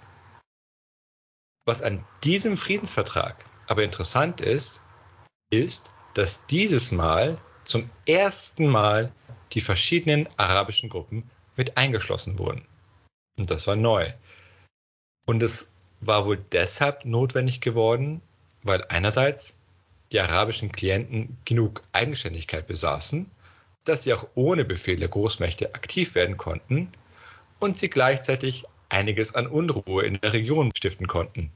Was 1.65 1.83
an 1.83 2.03
diesem 2.23 2.57
Friedensvertrag 2.57 3.45
aber 3.67 3.83
interessant 3.83 4.41
ist, 4.41 4.81
ist, 5.51 5.93
dass 6.15 6.47
dieses 6.47 6.91
Mal 6.91 7.39
zum 7.63 7.91
ersten 8.07 8.65
Mal 8.65 9.11
die 9.51 9.61
verschiedenen 9.61 10.27
arabischen 10.35 10.89
Gruppen 10.89 11.29
mit 11.55 11.77
eingeschlossen 11.77 12.39
wurden. 12.39 12.65
Und 13.37 13.51
das 13.51 13.67
war 13.67 13.75
neu. 13.75 14.11
Und 15.27 15.43
es 15.43 15.69
war 15.99 16.25
wohl 16.25 16.37
deshalb 16.37 17.05
notwendig 17.05 17.61
geworden, 17.61 18.23
weil 18.63 18.83
einerseits 18.89 19.59
die 20.11 20.21
arabischen 20.21 20.71
Klienten 20.71 21.37
genug 21.45 21.83
Eigenständigkeit 21.91 22.65
besaßen, 22.65 23.29
dass 23.83 24.01
sie 24.01 24.13
auch 24.15 24.25
ohne 24.33 24.65
Befehl 24.65 24.97
der 24.97 25.09
Großmächte 25.09 25.75
aktiv 25.75 26.15
werden 26.15 26.37
konnten 26.37 26.91
und 27.59 27.77
sie 27.77 27.89
gleichzeitig 27.89 28.65
einiges 28.89 29.35
an 29.35 29.47
Unruhe 29.47 30.03
in 30.03 30.19
der 30.21 30.33
Region 30.33 30.71
stiften 30.75 31.07
konnten. 31.07 31.51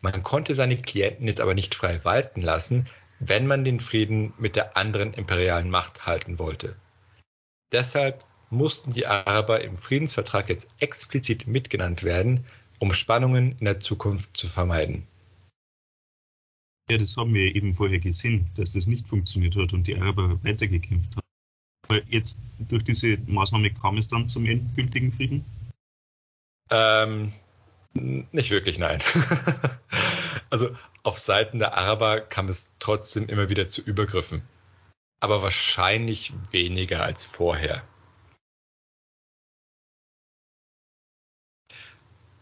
Man 0.00 0.22
konnte 0.22 0.54
seine 0.54 0.76
Klienten 0.76 1.26
jetzt 1.26 1.40
aber 1.40 1.54
nicht 1.54 1.74
frei 1.74 2.04
walten 2.04 2.42
lassen, 2.42 2.88
wenn 3.20 3.46
man 3.46 3.64
den 3.64 3.80
Frieden 3.80 4.34
mit 4.38 4.56
der 4.56 4.76
anderen 4.76 5.14
imperialen 5.14 5.70
Macht 5.70 6.06
halten 6.06 6.38
wollte. 6.38 6.76
Deshalb 7.72 8.24
mussten 8.50 8.92
die 8.92 9.06
Araber 9.06 9.62
im 9.62 9.78
Friedensvertrag 9.78 10.48
jetzt 10.48 10.68
explizit 10.78 11.46
mitgenannt 11.46 12.02
werden, 12.02 12.44
um 12.78 12.92
Spannungen 12.92 13.56
in 13.58 13.64
der 13.64 13.80
Zukunft 13.80 14.36
zu 14.36 14.48
vermeiden. 14.48 15.06
Ja, 16.90 16.98
das 16.98 17.16
haben 17.16 17.32
wir 17.32 17.54
eben 17.54 17.72
vorher 17.72 17.98
gesehen, 17.98 18.50
dass 18.56 18.72
das 18.72 18.86
nicht 18.86 19.08
funktioniert 19.08 19.56
hat 19.56 19.72
und 19.72 19.86
die 19.86 19.96
Araber 19.96 20.38
weitergekämpft 20.44 21.16
haben. 21.16 21.23
Aber 21.88 22.02
jetzt 22.08 22.38
durch 22.58 22.82
diese 22.82 23.18
Maßnahme 23.26 23.70
kam 23.72 23.98
es 23.98 24.08
dann 24.08 24.28
zum 24.28 24.46
endgültigen 24.46 25.10
Frieden? 25.10 25.44
Ähm, 26.70 27.32
nicht 27.92 28.50
wirklich, 28.50 28.78
nein. 28.78 29.02
also 30.50 30.74
auf 31.02 31.18
Seiten 31.18 31.58
der 31.58 31.76
Araber 31.76 32.20
kam 32.20 32.48
es 32.48 32.70
trotzdem 32.78 33.28
immer 33.28 33.50
wieder 33.50 33.68
zu 33.68 33.82
Übergriffen. 33.82 34.42
Aber 35.20 35.42
wahrscheinlich 35.42 36.32
weniger 36.50 37.02
als 37.02 37.24
vorher. 37.24 37.82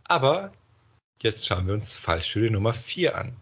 Aber 0.05 0.53
jetzt 1.23 1.47
schauen 1.47 1.67
wir 1.67 1.75
uns 1.75 1.97
Fallstudie 1.97 2.51
Nummer 2.51 2.73
4 2.73 3.17
an. 3.17 3.37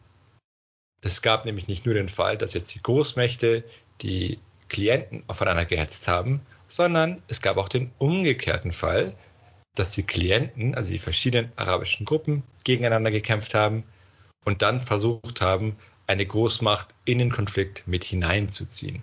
Es 1.02 1.22
gab 1.22 1.44
nämlich 1.44 1.68
nicht 1.68 1.84
nur 1.84 1.94
den 1.94 2.08
Fall, 2.08 2.36
dass 2.36 2.54
jetzt 2.54 2.74
die 2.74 2.82
Großmächte 2.82 3.64
die 4.02 4.38
Klienten 4.70 5.22
aufeinander 5.26 5.66
gehetzt 5.66 6.08
haben, 6.08 6.40
sondern 6.68 7.22
es 7.28 7.42
gab 7.42 7.58
auch 7.58 7.68
den 7.68 7.92
umgekehrten 7.98 8.72
Fall, 8.72 9.14
dass 9.74 9.92
die 9.92 10.04
Klienten, 10.04 10.74
also 10.74 10.90
die 10.90 10.98
verschiedenen 10.98 11.52
arabischen 11.56 12.06
Gruppen, 12.06 12.42
gegeneinander 12.64 13.10
gekämpft 13.10 13.54
haben 13.54 13.84
und 14.44 14.62
dann 14.62 14.80
versucht 14.80 15.42
haben, 15.42 15.76
eine 16.06 16.24
Großmacht 16.24 16.94
in 17.04 17.18
den 17.18 17.30
Konflikt 17.30 17.86
mit 17.86 18.04
hineinzuziehen. 18.04 19.02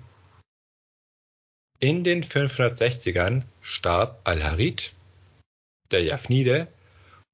In 1.79 2.03
den 2.03 2.23
560ern 2.23 3.43
starb 3.61 4.19
Al-Harid, 4.23 4.93
der 5.91 6.03
Japhnide, 6.03 6.67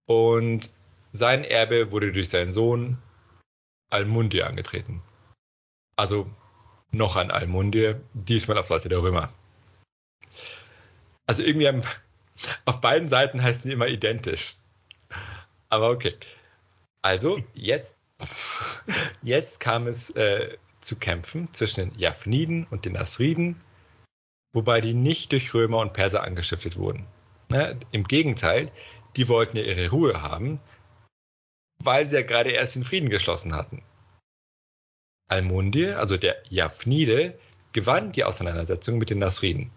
und 0.05 0.69
sein 1.13 1.43
Erbe 1.43 1.91
wurde 1.91 2.11
durch 2.11 2.29
seinen 2.29 2.51
Sohn 2.51 2.97
Al-Mundir 3.89 4.47
angetreten. 4.47 5.01
Also 5.95 6.29
noch 6.93 7.15
ein 7.15 7.31
Al-Mundir, 7.31 7.99
diesmal 8.13 8.57
auf 8.57 8.67
Seite 8.67 8.87
der 8.87 9.01
Römer. 9.01 9.33
Also 11.25 11.43
irgendwie 11.43 11.67
am, 11.67 11.81
auf 12.65 12.81
beiden 12.81 13.09
Seiten 13.09 13.41
heißen 13.41 13.63
die 13.63 13.71
immer 13.71 13.87
identisch. 13.87 14.55
Aber 15.69 15.89
okay. 15.89 16.15
Also 17.01 17.39
jetzt, 17.53 17.97
jetzt 19.21 19.59
kam 19.59 19.87
es 19.87 20.11
äh, 20.11 20.57
zu 20.79 20.97
Kämpfen 20.97 21.51
zwischen 21.51 21.89
den 21.89 21.99
Japhniden 21.99 22.67
und 22.69 22.85
den 22.85 22.95
Asriden, 22.95 23.59
wobei 24.53 24.79
die 24.81 24.93
nicht 24.93 25.31
durch 25.31 25.53
Römer 25.53 25.79
und 25.79 25.93
Perser 25.93 26.23
angestiftet 26.23 26.77
wurden. 26.77 27.05
Ja, 27.51 27.73
Im 27.91 28.05
Gegenteil, 28.05 28.71
die 29.15 29.27
wollten 29.27 29.57
ja 29.57 29.63
ihre 29.63 29.89
Ruhe 29.89 30.21
haben, 30.21 30.59
weil 31.79 32.05
sie 32.07 32.15
ja 32.15 32.21
gerade 32.21 32.51
erst 32.51 32.75
den 32.75 32.85
Frieden 32.85 33.09
geschlossen 33.09 33.53
hatten. 33.53 33.83
Almundir, 35.27 35.99
also 35.99 36.17
der 36.17 36.37
Japhnide, 36.49 37.37
gewann 37.71 38.11
die 38.11 38.23
Auseinandersetzung 38.23 38.97
mit 38.97 39.09
den 39.09 39.19
Nasriden. 39.19 39.71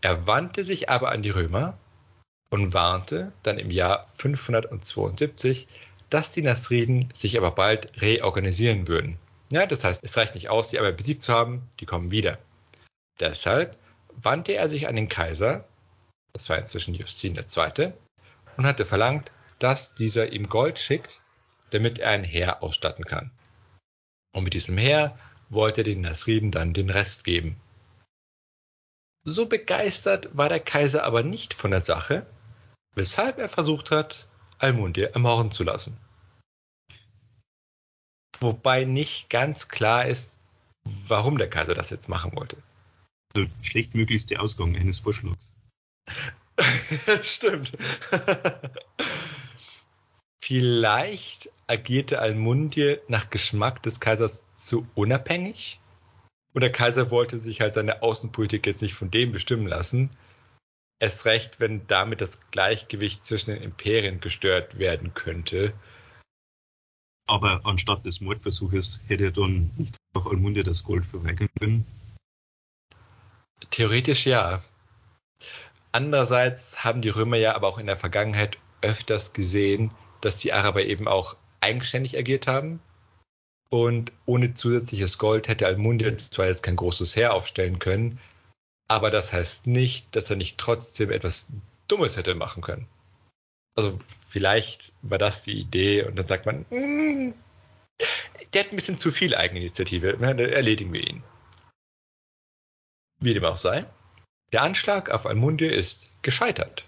Er 0.00 0.26
wandte 0.26 0.64
sich 0.64 0.88
aber 0.88 1.12
an 1.12 1.22
die 1.22 1.30
Römer 1.30 1.78
und 2.50 2.74
warnte 2.74 3.32
dann 3.42 3.58
im 3.58 3.70
Jahr 3.70 4.06
572, 4.16 5.68
dass 6.08 6.32
die 6.32 6.42
Nasriden 6.42 7.08
sich 7.14 7.38
aber 7.38 7.52
bald 7.52 8.00
reorganisieren 8.02 8.88
würden. 8.88 9.18
Ja, 9.52 9.66
das 9.66 9.84
heißt, 9.84 10.04
es 10.04 10.16
reicht 10.16 10.34
nicht 10.34 10.48
aus, 10.48 10.70
sie 10.70 10.78
aber 10.78 10.92
besiegt 10.92 11.22
zu 11.22 11.32
haben, 11.32 11.62
die 11.80 11.86
kommen 11.86 12.10
wieder. 12.10 12.38
Deshalb 13.18 13.76
wandte 14.14 14.52
er 14.52 14.68
sich 14.68 14.88
an 14.88 14.96
den 14.96 15.08
Kaiser, 15.08 15.64
das 16.32 16.48
war 16.48 16.58
inzwischen 16.58 16.94
Justin 16.94 17.36
II., 17.36 17.92
und 18.56 18.66
hatte 18.66 18.84
verlangt, 18.84 19.32
dass 19.58 19.94
dieser 19.94 20.32
ihm 20.32 20.48
Gold 20.48 20.78
schickt, 20.78 21.20
damit 21.70 21.98
er 21.98 22.10
ein 22.10 22.24
Heer 22.24 22.62
ausstatten 22.62 23.04
kann. 23.04 23.30
Und 24.32 24.44
mit 24.44 24.54
diesem 24.54 24.78
Heer 24.78 25.18
wollte 25.48 25.80
er 25.80 25.84
den 25.84 26.02
Nasriden 26.02 26.50
dann 26.50 26.74
den 26.74 26.90
Rest 26.90 27.24
geben. 27.24 27.60
So 29.24 29.46
begeistert 29.46 30.34
war 30.36 30.48
der 30.48 30.60
Kaiser 30.60 31.04
aber 31.04 31.22
nicht 31.22 31.52
von 31.52 31.70
der 31.70 31.80
Sache, 31.80 32.26
weshalb 32.94 33.38
er 33.38 33.48
versucht 33.48 33.90
hat, 33.90 34.26
Almundir 34.58 35.12
ermorden 35.12 35.50
zu 35.50 35.64
lassen. 35.64 35.96
Wobei 38.40 38.84
nicht 38.84 39.28
ganz 39.28 39.68
klar 39.68 40.06
ist, 40.06 40.38
warum 40.84 41.36
der 41.36 41.50
Kaiser 41.50 41.74
das 41.74 41.90
jetzt 41.90 42.08
machen 42.08 42.34
wollte. 42.34 42.56
Also 43.34 43.48
schlechtmöglichste 43.62 44.40
Ausgang 44.40 44.74
eines 44.76 44.98
Vorschlags. 44.98 45.52
Stimmt. 47.22 47.72
Vielleicht 50.50 51.48
agierte 51.68 52.18
Almundir 52.18 53.00
nach 53.06 53.30
Geschmack 53.30 53.84
des 53.84 54.00
Kaisers 54.00 54.52
zu 54.56 54.84
unabhängig? 54.96 55.78
Und 56.52 56.62
der 56.62 56.72
Kaiser 56.72 57.12
wollte 57.12 57.38
sich 57.38 57.60
halt 57.60 57.74
seine 57.74 58.02
Außenpolitik 58.02 58.66
jetzt 58.66 58.82
nicht 58.82 58.94
von 58.94 59.12
dem 59.12 59.30
bestimmen 59.30 59.68
lassen. 59.68 60.10
Erst 60.98 61.24
recht, 61.24 61.60
wenn 61.60 61.86
damit 61.86 62.20
das 62.20 62.50
Gleichgewicht 62.50 63.24
zwischen 63.24 63.52
den 63.52 63.62
Imperien 63.62 64.20
gestört 64.20 64.80
werden 64.80 65.14
könnte. 65.14 65.72
Aber 67.28 67.60
anstatt 67.62 68.04
des 68.04 68.20
Mordversuches 68.20 69.02
hätte 69.06 69.26
er 69.26 69.30
dann 69.30 69.70
auch 70.14 70.26
Almundia 70.26 70.64
das 70.64 70.82
Gold 70.82 71.04
verweigern 71.04 71.48
können? 71.60 71.86
Theoretisch 73.70 74.26
ja. 74.26 74.64
Andererseits 75.92 76.82
haben 76.82 77.02
die 77.02 77.08
Römer 77.08 77.36
ja 77.36 77.54
aber 77.54 77.68
auch 77.68 77.78
in 77.78 77.86
der 77.86 77.96
Vergangenheit 77.96 78.58
öfters 78.82 79.32
gesehen, 79.32 79.92
dass 80.20 80.38
die 80.38 80.52
Araber 80.52 80.84
eben 80.84 81.08
auch 81.08 81.36
eigenständig 81.60 82.16
agiert 82.16 82.46
haben 82.46 82.80
und 83.70 84.12
ohne 84.26 84.54
zusätzliches 84.54 85.18
Gold 85.18 85.48
hätte 85.48 85.66
Almundia 85.66 86.16
zwar 86.16 86.46
jetzt 86.46 86.62
kein 86.62 86.76
großes 86.76 87.16
Heer 87.16 87.34
aufstellen 87.34 87.78
können, 87.78 88.18
aber 88.88 89.10
das 89.10 89.32
heißt 89.32 89.66
nicht, 89.66 90.14
dass 90.16 90.30
er 90.30 90.36
nicht 90.36 90.58
trotzdem 90.58 91.10
etwas 91.10 91.52
Dummes 91.86 92.16
hätte 92.16 92.34
machen 92.34 92.62
können. 92.62 92.88
Also 93.76 93.98
vielleicht 94.28 94.92
war 95.02 95.18
das 95.18 95.44
die 95.44 95.60
Idee 95.60 96.04
und 96.04 96.18
dann 96.18 96.26
sagt 96.26 96.46
man, 96.46 96.66
mm, 96.70 97.34
der 98.52 98.64
hat 98.64 98.72
ein 98.72 98.76
bisschen 98.76 98.98
zu 98.98 99.12
viel 99.12 99.34
Eigeninitiative, 99.34 100.16
dann 100.18 100.38
erledigen 100.38 100.92
wir 100.92 101.06
ihn. 101.06 101.22
Wie 103.20 103.34
dem 103.34 103.44
auch 103.44 103.56
sei, 103.56 103.86
der 104.52 104.62
Anschlag 104.62 105.10
auf 105.10 105.26
Almundia 105.26 105.70
ist 105.70 106.10
gescheitert, 106.22 106.84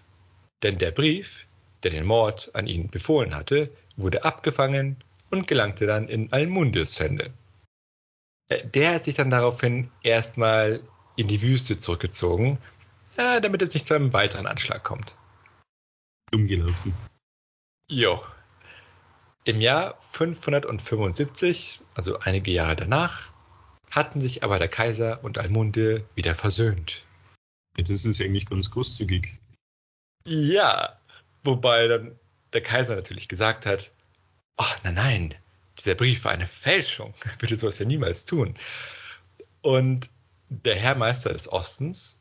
denn 0.63 0.79
der 0.79 0.91
Brief, 0.91 1.47
der 1.83 1.91
den 1.91 2.05
Mord 2.05 2.51
an 2.55 2.67
ihn 2.67 2.89
befohlen 2.89 3.35
hatte, 3.35 3.71
wurde 3.97 4.25
abgefangen 4.25 4.97
und 5.31 5.47
gelangte 5.47 5.87
dann 5.87 6.09
in 6.09 6.33
Almundes 6.33 7.01
Hände. 7.01 7.33
Äh, 8.49 8.67
der 8.67 8.95
hat 8.95 9.05
sich 9.05 9.15
dann 9.15 9.31
daraufhin 9.31 9.91
erstmal 10.03 10.83
in 11.17 11.29
die 11.29 11.43
Wüste 11.43 11.79
zurückgezogen, 11.79 12.59
äh, 13.17 13.41
damit 13.41 13.63
es 13.63 13.75
nicht 13.75 13.87
zu 13.87 13.95
einem 13.95 14.13
weiteren 14.13 14.47
Anschlag 14.47 14.85
kommt. 14.85 15.17
Umgelaufen. 16.33 16.95
Jo. 17.89 18.23
Im 19.45 19.61
Jahr 19.61 19.99
575, 20.01 21.81
also 21.95 22.19
einige 22.21 22.53
Jahre 22.53 22.77
danach, 22.77 23.31
hatten 23.91 24.21
sich 24.21 24.45
aber 24.45 24.59
der 24.59 24.69
Kaiser 24.69 25.23
und 25.23 25.37
Almunde 25.37 26.05
wieder 26.15 26.35
versöhnt. 26.35 27.05
Ja, 27.77 27.85
das 27.85 28.05
ist 28.05 28.21
eigentlich 28.21 28.47
ganz 28.47 28.71
großzügig. 28.71 29.39
Ja, 30.25 30.99
wobei 31.45 31.89
dann 31.89 32.19
der 32.53 32.63
Kaiser 32.63 32.97
natürlich 32.97 33.29
gesagt 33.29 33.67
hat, 33.67 33.93
ach 34.57 34.79
nein, 34.85 34.95
nein, 34.95 35.35
dieser 35.79 35.95
Brief 35.95 36.25
war 36.25 36.33
eine 36.33 36.47
Fälschung. 36.47 37.15
Er 37.25 37.43
würde 37.43 37.57
sowas 37.57 37.79
ja 37.79 37.87
niemals 37.87 38.25
tun. 38.25 38.55
Und 39.63 40.11
der 40.49 40.77
Herr 40.77 40.95
Meister 40.95 41.33
des 41.33 41.51
Ostens 41.51 42.21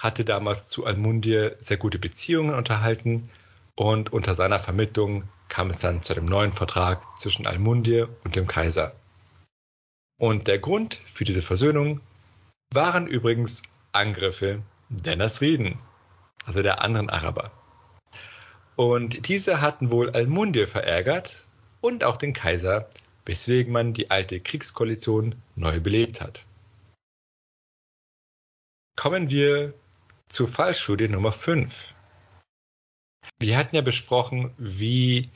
hatte 0.00 0.24
damals 0.24 0.68
zu 0.68 0.86
Almundir 0.86 1.56
sehr 1.60 1.76
gute 1.76 1.98
Beziehungen 1.98 2.54
unterhalten 2.54 3.30
und 3.76 4.12
unter 4.12 4.34
seiner 4.34 4.58
Vermittlung 4.58 5.24
kam 5.48 5.70
es 5.70 5.78
dann 5.78 6.02
zu 6.02 6.14
einem 6.14 6.26
neuen 6.26 6.52
Vertrag 6.52 7.02
zwischen 7.18 7.46
Almundir 7.46 8.08
und 8.24 8.36
dem 8.36 8.46
Kaiser. 8.46 8.94
Und 10.18 10.48
der 10.48 10.58
Grund 10.58 10.98
für 11.12 11.24
diese 11.24 11.42
Versöhnung 11.42 12.00
waren 12.72 13.06
übrigens 13.06 13.62
Angriffe 13.92 14.62
der 14.88 15.16
Nasriden, 15.16 15.78
also 16.44 16.62
der 16.62 16.82
anderen 16.82 17.10
Araber. 17.10 17.50
Und 18.80 19.28
diese 19.28 19.60
hatten 19.60 19.90
wohl 19.90 20.08
Almundir 20.08 20.66
verärgert 20.66 21.46
und 21.82 22.02
auch 22.02 22.16
den 22.16 22.32
Kaiser, 22.32 22.88
weswegen 23.26 23.74
man 23.74 23.92
die 23.92 24.10
alte 24.10 24.40
Kriegskoalition 24.40 25.34
neu 25.54 25.80
belebt 25.80 26.22
hat. 26.22 26.46
Kommen 28.96 29.28
wir 29.28 29.74
zur 30.28 30.48
Fallstudie 30.48 31.08
Nummer 31.08 31.30
5. 31.30 31.94
Wir 33.38 33.58
hatten 33.58 33.76
ja 33.76 33.82
besprochen, 33.82 34.54
wie 34.56 35.28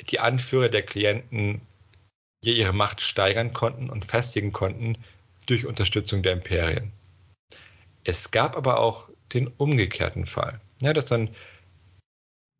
die 0.00 0.18
Anführer 0.18 0.70
der 0.70 0.86
Klienten 0.86 1.60
ihre 2.42 2.72
Macht 2.72 3.02
steigern 3.02 3.52
konnten 3.52 3.90
und 3.90 4.06
festigen 4.06 4.52
konnten 4.52 4.96
durch 5.44 5.66
Unterstützung 5.66 6.22
der 6.22 6.32
Imperien. 6.32 6.92
Es 8.04 8.30
gab 8.30 8.56
aber 8.56 8.78
auch 8.78 9.10
den 9.34 9.48
umgekehrten 9.48 10.24
Fall, 10.24 10.62
ja, 10.80 10.94
dass 10.94 11.04
dann 11.04 11.28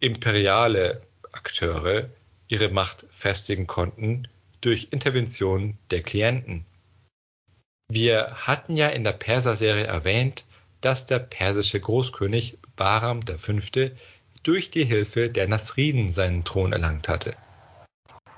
imperiale 0.03 1.01
Akteure 1.31 2.11
ihre 2.49 2.69
Macht 2.69 3.07
festigen 3.11 3.69
konnten 3.69 4.29
durch 4.61 4.89
Intervention 4.91 5.79
der 5.91 6.03
Klienten. 6.03 6.67
Wir 7.89 8.35
hatten 8.35 8.77
ja 8.77 8.89
in 8.89 9.05
der 9.05 9.13
Perser-Serie 9.13 9.87
erwähnt, 9.87 10.45
dass 10.81 11.07
der 11.07 11.21
persische 11.21 11.79
Großkönig 11.79 12.59
Bahram 12.75 13.23
V. 13.23 13.53
durch 14.43 14.71
die 14.71 14.85
Hilfe 14.85 15.31
der 15.31 15.47
Nasriden 15.47 16.13
seinen 16.13 16.45
Thron 16.45 16.73
erlangt 16.73 17.09
hatte. 17.09 17.37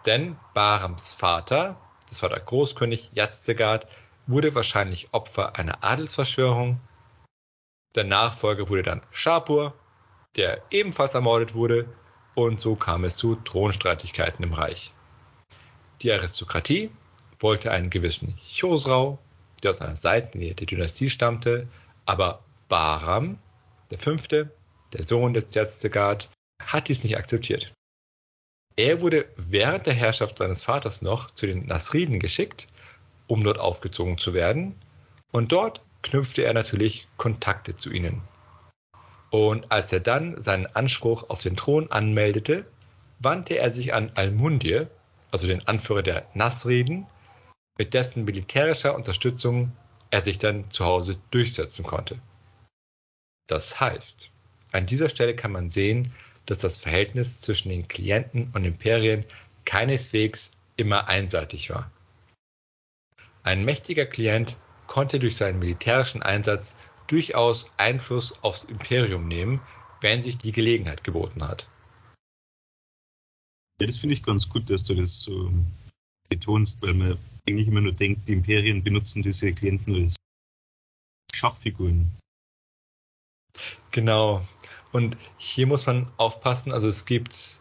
Denn 0.04 0.36
Bahrams 0.52 1.14
Vater, 1.14 1.80
das 2.10 2.22
war 2.22 2.28
der 2.28 2.40
Großkönig 2.40 3.12
Yazdegerd, 3.14 3.86
wurde 4.26 4.54
wahrscheinlich 4.54 5.08
Opfer 5.12 5.56
einer 5.56 5.82
Adelsverschwörung. 5.82 6.78
Der 7.94 8.04
Nachfolger 8.04 8.68
wurde 8.68 8.82
dann 8.82 9.02
Schapur, 9.12 9.74
der 10.36 10.62
ebenfalls 10.70 11.14
ermordet 11.14 11.54
wurde 11.54 11.86
und 12.34 12.58
so 12.60 12.74
kam 12.74 13.04
es 13.04 13.16
zu 13.16 13.36
Thronstreitigkeiten 13.36 14.44
im 14.44 14.52
Reich. 14.52 14.92
Die 16.02 16.12
Aristokratie 16.12 16.90
wollte 17.38 17.70
einen 17.70 17.90
gewissen 17.90 18.38
Chosrau, 18.58 19.18
der 19.62 19.70
aus 19.70 19.80
einer 19.80 19.96
Seitenlinie 19.96 20.54
der 20.54 20.66
Dynastie 20.66 21.10
stammte, 21.10 21.68
aber 22.04 22.42
Bahram, 22.68 23.38
der 23.90 23.98
Fünfte, 23.98 24.50
der 24.92 25.04
Sohn 25.04 25.34
des 25.34 25.54
Yazdegerd, 25.54 26.30
hat 26.60 26.88
dies 26.88 27.04
nicht 27.04 27.16
akzeptiert. 27.16 27.72
Er 28.76 29.00
wurde 29.00 29.26
während 29.36 29.86
der 29.86 29.94
Herrschaft 29.94 30.38
seines 30.38 30.62
Vaters 30.62 31.02
noch 31.02 31.30
zu 31.30 31.46
den 31.46 31.66
Nasriden 31.66 32.18
geschickt, 32.18 32.66
um 33.28 33.44
dort 33.44 33.58
aufgezogen 33.58 34.18
zu 34.18 34.34
werden, 34.34 34.74
und 35.30 35.52
dort 35.52 35.80
knüpfte 36.02 36.42
er 36.42 36.54
natürlich 36.54 37.06
Kontakte 37.16 37.76
zu 37.76 37.92
ihnen. 37.92 38.22
Und 39.34 39.72
als 39.72 39.92
er 39.92 39.98
dann 39.98 40.40
seinen 40.40 40.66
Anspruch 40.66 41.28
auf 41.28 41.42
den 41.42 41.56
Thron 41.56 41.90
anmeldete, 41.90 42.66
wandte 43.18 43.58
er 43.58 43.72
sich 43.72 43.92
an 43.92 44.12
Almundir, 44.14 44.88
also 45.32 45.48
den 45.48 45.66
Anführer 45.66 46.04
der 46.04 46.28
Nasriden, 46.34 47.08
mit 47.76 47.94
dessen 47.94 48.26
militärischer 48.26 48.94
Unterstützung 48.94 49.72
er 50.10 50.22
sich 50.22 50.38
dann 50.38 50.70
zu 50.70 50.84
Hause 50.84 51.18
durchsetzen 51.32 51.84
konnte. 51.84 52.20
Das 53.48 53.80
heißt, 53.80 54.30
an 54.70 54.86
dieser 54.86 55.08
Stelle 55.08 55.34
kann 55.34 55.50
man 55.50 55.68
sehen, 55.68 56.12
dass 56.46 56.58
das 56.58 56.78
Verhältnis 56.78 57.40
zwischen 57.40 57.70
den 57.70 57.88
Klienten 57.88 58.52
und 58.54 58.64
Imperien 58.64 59.24
keineswegs 59.64 60.52
immer 60.76 61.08
einseitig 61.08 61.70
war. 61.70 61.90
Ein 63.42 63.64
mächtiger 63.64 64.06
Klient 64.06 64.58
konnte 64.86 65.18
durch 65.18 65.36
seinen 65.36 65.58
militärischen 65.58 66.22
Einsatz 66.22 66.76
durchaus 67.06 67.70
Einfluss 67.76 68.42
aufs 68.42 68.64
Imperium 68.64 69.28
nehmen, 69.28 69.60
wenn 70.00 70.22
sich 70.22 70.38
die 70.38 70.52
Gelegenheit 70.52 71.04
geboten 71.04 71.42
hat. 71.42 71.68
Ja, 73.80 73.86
das 73.86 73.96
finde 73.96 74.14
ich 74.14 74.22
ganz 74.22 74.48
gut, 74.48 74.70
dass 74.70 74.84
du 74.84 74.94
das 74.94 75.22
so 75.22 75.52
betonst, 76.28 76.80
weil 76.82 76.94
man 76.94 77.18
eigentlich 77.48 77.68
immer 77.68 77.80
nur 77.80 77.92
denkt, 77.92 78.28
die 78.28 78.32
Imperien 78.32 78.82
benutzen 78.82 79.22
diese 79.22 79.52
Klienten 79.52 79.94
als 79.94 80.16
Schachfiguren. 81.34 82.10
Genau. 83.90 84.46
Und 84.92 85.16
hier 85.38 85.66
muss 85.66 85.86
man 85.86 86.10
aufpassen, 86.16 86.72
also 86.72 86.88
es 86.88 87.04
gibt 87.04 87.60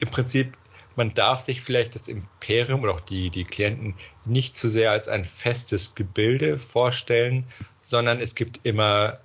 im 0.00 0.10
Prinzip, 0.10 0.56
man 0.96 1.14
darf 1.14 1.40
sich 1.40 1.62
vielleicht 1.62 1.94
das 1.94 2.08
Imperium 2.08 2.82
oder 2.82 2.94
auch 2.94 3.00
die, 3.00 3.30
die 3.30 3.44
Klienten 3.44 3.94
nicht 4.24 4.56
zu 4.56 4.68
sehr 4.68 4.90
als 4.90 5.08
ein 5.08 5.24
festes 5.24 5.94
Gebilde 5.94 6.58
vorstellen, 6.58 7.44
sondern 7.82 8.20
es 8.20 8.34
gibt 8.34 8.60
immer 8.64 9.20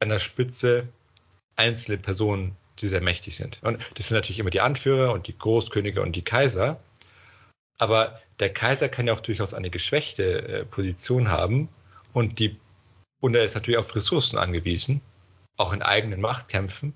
an 0.00 0.08
der 0.08 0.18
Spitze 0.18 0.88
einzelne 1.56 1.98
Personen, 1.98 2.56
die 2.80 2.88
sehr 2.88 3.00
mächtig 3.00 3.36
sind. 3.36 3.62
Und 3.62 3.78
das 3.94 4.08
sind 4.08 4.16
natürlich 4.16 4.38
immer 4.38 4.50
die 4.50 4.60
Anführer 4.60 5.12
und 5.12 5.26
die 5.26 5.38
Großkönige 5.38 6.02
und 6.02 6.16
die 6.16 6.22
Kaiser. 6.22 6.80
Aber 7.78 8.20
der 8.40 8.52
Kaiser 8.52 8.88
kann 8.88 9.06
ja 9.06 9.14
auch 9.14 9.20
durchaus 9.20 9.54
eine 9.54 9.70
geschwächte 9.70 10.48
äh, 10.48 10.64
Position 10.64 11.28
haben 11.28 11.68
und 12.12 12.38
die 12.38 12.58
und 13.20 13.34
er 13.34 13.44
ist 13.44 13.54
natürlich 13.54 13.78
auf 13.78 13.96
Ressourcen 13.96 14.36
angewiesen, 14.36 15.00
auch 15.56 15.72
in 15.72 15.80
eigenen 15.80 16.20
Machtkämpfen. 16.20 16.94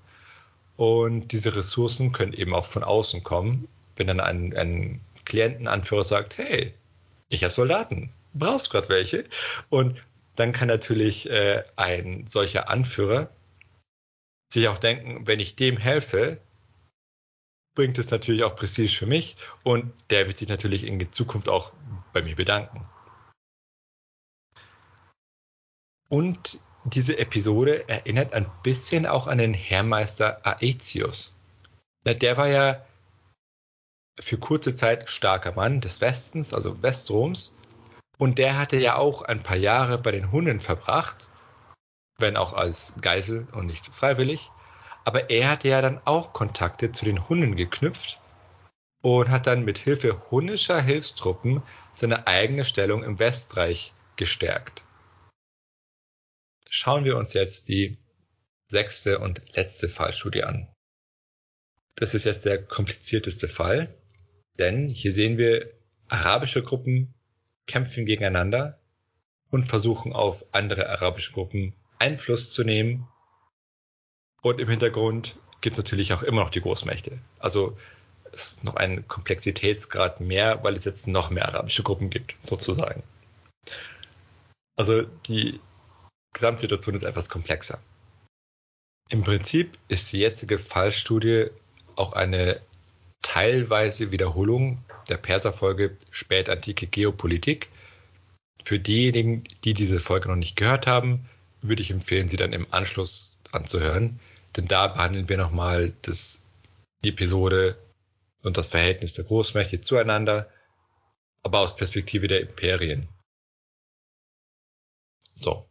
Und 0.79 1.33
diese 1.33 1.57
Ressourcen 1.57 2.13
können 2.13 2.31
eben 2.31 2.55
auch 2.55 2.65
von 2.65 2.85
außen 2.85 3.21
kommen, 3.21 3.67
wenn 3.97 4.07
dann 4.07 4.21
ein, 4.21 4.55
ein 4.55 5.01
Klientenanführer 5.25 6.05
sagt, 6.05 6.37
hey, 6.37 6.73
ich 7.27 7.43
habe 7.43 7.53
Soldaten, 7.53 8.13
brauchst 8.33 8.69
gerade 8.69 8.87
welche? 8.87 9.25
Und 9.67 10.01
dann 10.37 10.53
kann 10.53 10.69
natürlich 10.69 11.29
äh, 11.29 11.65
ein 11.75 12.27
solcher 12.27 12.69
Anführer 12.69 13.29
sich 14.53 14.69
auch 14.69 14.77
denken, 14.77 15.27
wenn 15.27 15.41
ich 15.41 15.57
dem 15.57 15.75
helfe, 15.75 16.39
bringt 17.75 17.99
es 17.99 18.09
natürlich 18.09 18.45
auch 18.45 18.55
Prestige 18.55 18.99
für 18.99 19.05
mich 19.05 19.35
und 19.63 19.91
der 20.09 20.27
wird 20.27 20.37
sich 20.37 20.47
natürlich 20.47 20.85
in 20.85 21.11
Zukunft 21.11 21.49
auch 21.49 21.73
bei 22.13 22.21
mir 22.21 22.37
bedanken. 22.37 22.87
Und 26.07 26.57
diese 26.85 27.17
Episode 27.17 27.87
erinnert 27.89 28.33
ein 28.33 28.49
bisschen 28.63 29.05
auch 29.05 29.27
an 29.27 29.37
den 29.37 29.53
Herrmeister 29.53 30.41
Aetius. 30.43 31.33
Der 32.05 32.37
war 32.37 32.47
ja 32.47 32.85
für 34.19 34.37
kurze 34.37 34.75
Zeit 34.75 35.09
starker 35.09 35.53
Mann 35.53 35.81
des 35.81 36.01
Westens, 36.01 36.53
also 36.53 36.81
Westroms. 36.81 37.55
Und 38.17 38.37
der 38.37 38.57
hatte 38.57 38.77
ja 38.77 38.95
auch 38.95 39.21
ein 39.21 39.43
paar 39.43 39.57
Jahre 39.57 39.97
bei 39.97 40.11
den 40.11 40.31
Hunden 40.31 40.59
verbracht, 40.59 41.27
wenn 42.17 42.35
auch 42.35 42.53
als 42.53 42.95
Geisel 43.01 43.47
und 43.53 43.67
nicht 43.67 43.87
freiwillig. 43.87 44.51
Aber 45.05 45.29
er 45.29 45.49
hatte 45.49 45.69
ja 45.69 45.81
dann 45.81 46.01
auch 46.05 46.33
Kontakte 46.33 46.91
zu 46.91 47.05
den 47.05 47.29
Hunden 47.29 47.55
geknüpft 47.55 48.19
und 49.01 49.29
hat 49.29 49.47
dann 49.47 49.63
mit 49.63 49.77
Hilfe 49.77 50.21
hunnischer 50.29 50.81
Hilfstruppen 50.81 51.63
seine 51.93 52.27
eigene 52.27 52.65
Stellung 52.65 53.03
im 53.03 53.19
Westreich 53.19 53.93
gestärkt 54.17 54.83
schauen 56.69 57.03
wir 57.03 57.17
uns 57.17 57.33
jetzt 57.33 57.67
die 57.67 57.97
sechste 58.67 59.19
und 59.19 59.41
letzte 59.55 59.89
Fallstudie 59.89 60.43
an. 60.43 60.67
Das 61.95 62.13
ist 62.13 62.23
jetzt 62.23 62.45
der 62.45 62.63
komplizierteste 62.63 63.47
Fall, 63.47 63.93
denn 64.57 64.87
hier 64.89 65.11
sehen 65.11 65.37
wir, 65.37 65.73
arabische 66.07 66.63
Gruppen 66.63 67.13
kämpfen 67.67 68.05
gegeneinander 68.05 68.79
und 69.49 69.67
versuchen 69.67 70.13
auf 70.13 70.45
andere 70.53 70.89
arabische 70.89 71.33
Gruppen 71.33 71.73
Einfluss 71.97 72.51
zu 72.51 72.63
nehmen. 72.63 73.07
Und 74.41 74.59
im 74.59 74.69
Hintergrund 74.69 75.35
gibt 75.61 75.77
es 75.77 75.83
natürlich 75.83 76.13
auch 76.13 76.23
immer 76.23 76.41
noch 76.41 76.49
die 76.49 76.61
Großmächte. 76.61 77.19
Also 77.39 77.77
es 78.31 78.53
ist 78.53 78.63
noch 78.63 78.75
ein 78.75 79.07
Komplexitätsgrad 79.07 80.21
mehr, 80.21 80.63
weil 80.63 80.75
es 80.75 80.85
jetzt 80.85 81.07
noch 81.07 81.29
mehr 81.29 81.47
arabische 81.47 81.83
Gruppen 81.83 82.09
gibt, 82.09 82.35
sozusagen. 82.41 83.03
Also 84.75 85.03
die 85.27 85.59
Gesamtsituation 86.33 86.95
ist 86.95 87.03
etwas 87.03 87.29
komplexer. 87.29 87.79
Im 89.09 89.23
Prinzip 89.23 89.77
ist 89.87 90.11
die 90.13 90.19
jetzige 90.19 90.59
Fallstudie 90.59 91.47
auch 91.95 92.13
eine 92.13 92.61
teilweise 93.21 94.11
Wiederholung 94.11 94.83
der 95.09 95.17
Perserfolge 95.17 95.97
Spätantike 96.11 96.87
Geopolitik. 96.87 97.69
Für 98.63 98.79
diejenigen, 98.79 99.43
die 99.63 99.73
diese 99.73 99.99
Folge 99.99 100.29
noch 100.29 100.35
nicht 100.35 100.55
gehört 100.55 100.85
haben, 100.87 101.27
würde 101.61 101.81
ich 101.81 101.91
empfehlen, 101.91 102.29
sie 102.29 102.37
dann 102.37 102.53
im 102.53 102.71
Anschluss 102.71 103.37
anzuhören, 103.51 104.19
denn 104.55 104.67
da 104.67 104.87
behandeln 104.87 105.27
wir 105.27 105.37
nochmal 105.37 105.93
das, 106.03 106.43
Episode 107.01 107.77
und 108.43 108.57
das 108.57 108.69
Verhältnis 108.69 109.13
der 109.13 109.23
Großmächte 109.23 109.79
zueinander, 109.79 110.49
aber 111.43 111.59
aus 111.59 111.75
Perspektive 111.75 112.27
der 112.27 112.41
Imperien. 112.41 113.07
So, 115.33 115.68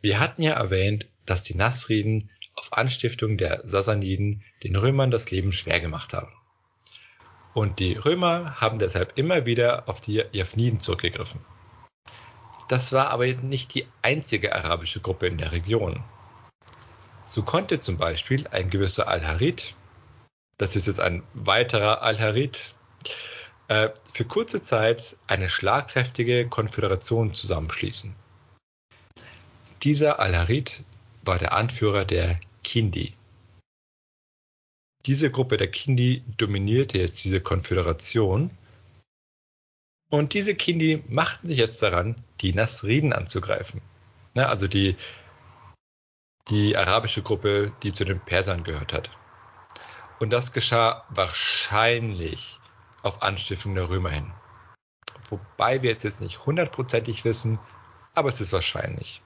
wir 0.00 0.20
hatten 0.20 0.42
ja 0.42 0.52
erwähnt, 0.52 1.06
dass 1.26 1.42
die 1.42 1.56
Nasriden 1.56 2.30
auf 2.54 2.72
Anstiftung 2.72 3.38
der 3.38 3.62
Sassaniden 3.64 4.42
den 4.62 4.76
Römern 4.76 5.10
das 5.10 5.30
Leben 5.30 5.52
schwer 5.52 5.80
gemacht 5.80 6.12
haben. 6.12 6.32
Und 7.54 7.78
die 7.78 7.94
Römer 7.94 8.60
haben 8.60 8.78
deshalb 8.78 9.16
immer 9.16 9.46
wieder 9.46 9.88
auf 9.88 10.00
die 10.00 10.24
Javniden 10.32 10.80
zurückgegriffen. 10.80 11.40
Das 12.68 12.92
war 12.92 13.10
aber 13.10 13.26
nicht 13.26 13.74
die 13.74 13.86
einzige 14.02 14.54
arabische 14.54 15.00
Gruppe 15.00 15.26
in 15.26 15.38
der 15.38 15.52
Region. 15.52 16.04
So 17.26 17.42
konnte 17.42 17.80
zum 17.80 17.96
Beispiel 17.96 18.46
ein 18.48 18.70
gewisser 18.70 19.08
Al-Harid, 19.08 19.74
das 20.58 20.76
ist 20.76 20.86
jetzt 20.86 21.00
ein 21.00 21.22
weiterer 21.34 22.02
Al-Harid, 22.02 22.74
äh, 23.68 23.90
für 24.12 24.24
kurze 24.24 24.62
Zeit 24.62 25.16
eine 25.26 25.48
schlagkräftige 25.48 26.48
Konföderation 26.48 27.34
zusammenschließen. 27.34 28.14
Dieser 29.82 30.18
Alharid 30.18 30.84
war 31.22 31.38
der 31.38 31.52
Anführer 31.52 32.04
der 32.04 32.40
Kindi. 32.64 33.14
Diese 35.06 35.30
Gruppe 35.30 35.56
der 35.56 35.70
Kindi 35.70 36.24
dominierte 36.36 36.98
jetzt 36.98 37.24
diese 37.24 37.40
Konföderation 37.40 38.50
und 40.10 40.32
diese 40.34 40.54
Kindi 40.54 41.04
machten 41.08 41.46
sich 41.46 41.58
jetzt 41.58 41.82
daran, 41.82 42.16
die 42.40 42.52
Nasriden 42.54 43.12
anzugreifen. 43.12 43.80
Ja, 44.34 44.48
also 44.48 44.66
die, 44.66 44.96
die 46.48 46.76
arabische 46.76 47.22
Gruppe, 47.22 47.72
die 47.82 47.92
zu 47.92 48.04
den 48.04 48.20
Persern 48.20 48.64
gehört 48.64 48.92
hat. 48.92 49.10
Und 50.18 50.30
das 50.30 50.52
geschah 50.52 51.04
wahrscheinlich 51.10 52.58
auf 53.02 53.22
Anstiftung 53.22 53.76
der 53.76 53.88
Römer 53.88 54.10
hin. 54.10 54.32
Wobei 55.28 55.82
wir 55.82 55.92
jetzt 55.92 56.20
nicht 56.20 56.46
hundertprozentig 56.46 57.24
wissen, 57.24 57.58
aber 58.14 58.28
es 58.28 58.40
ist 58.40 58.52
wahrscheinlich. 58.52 59.22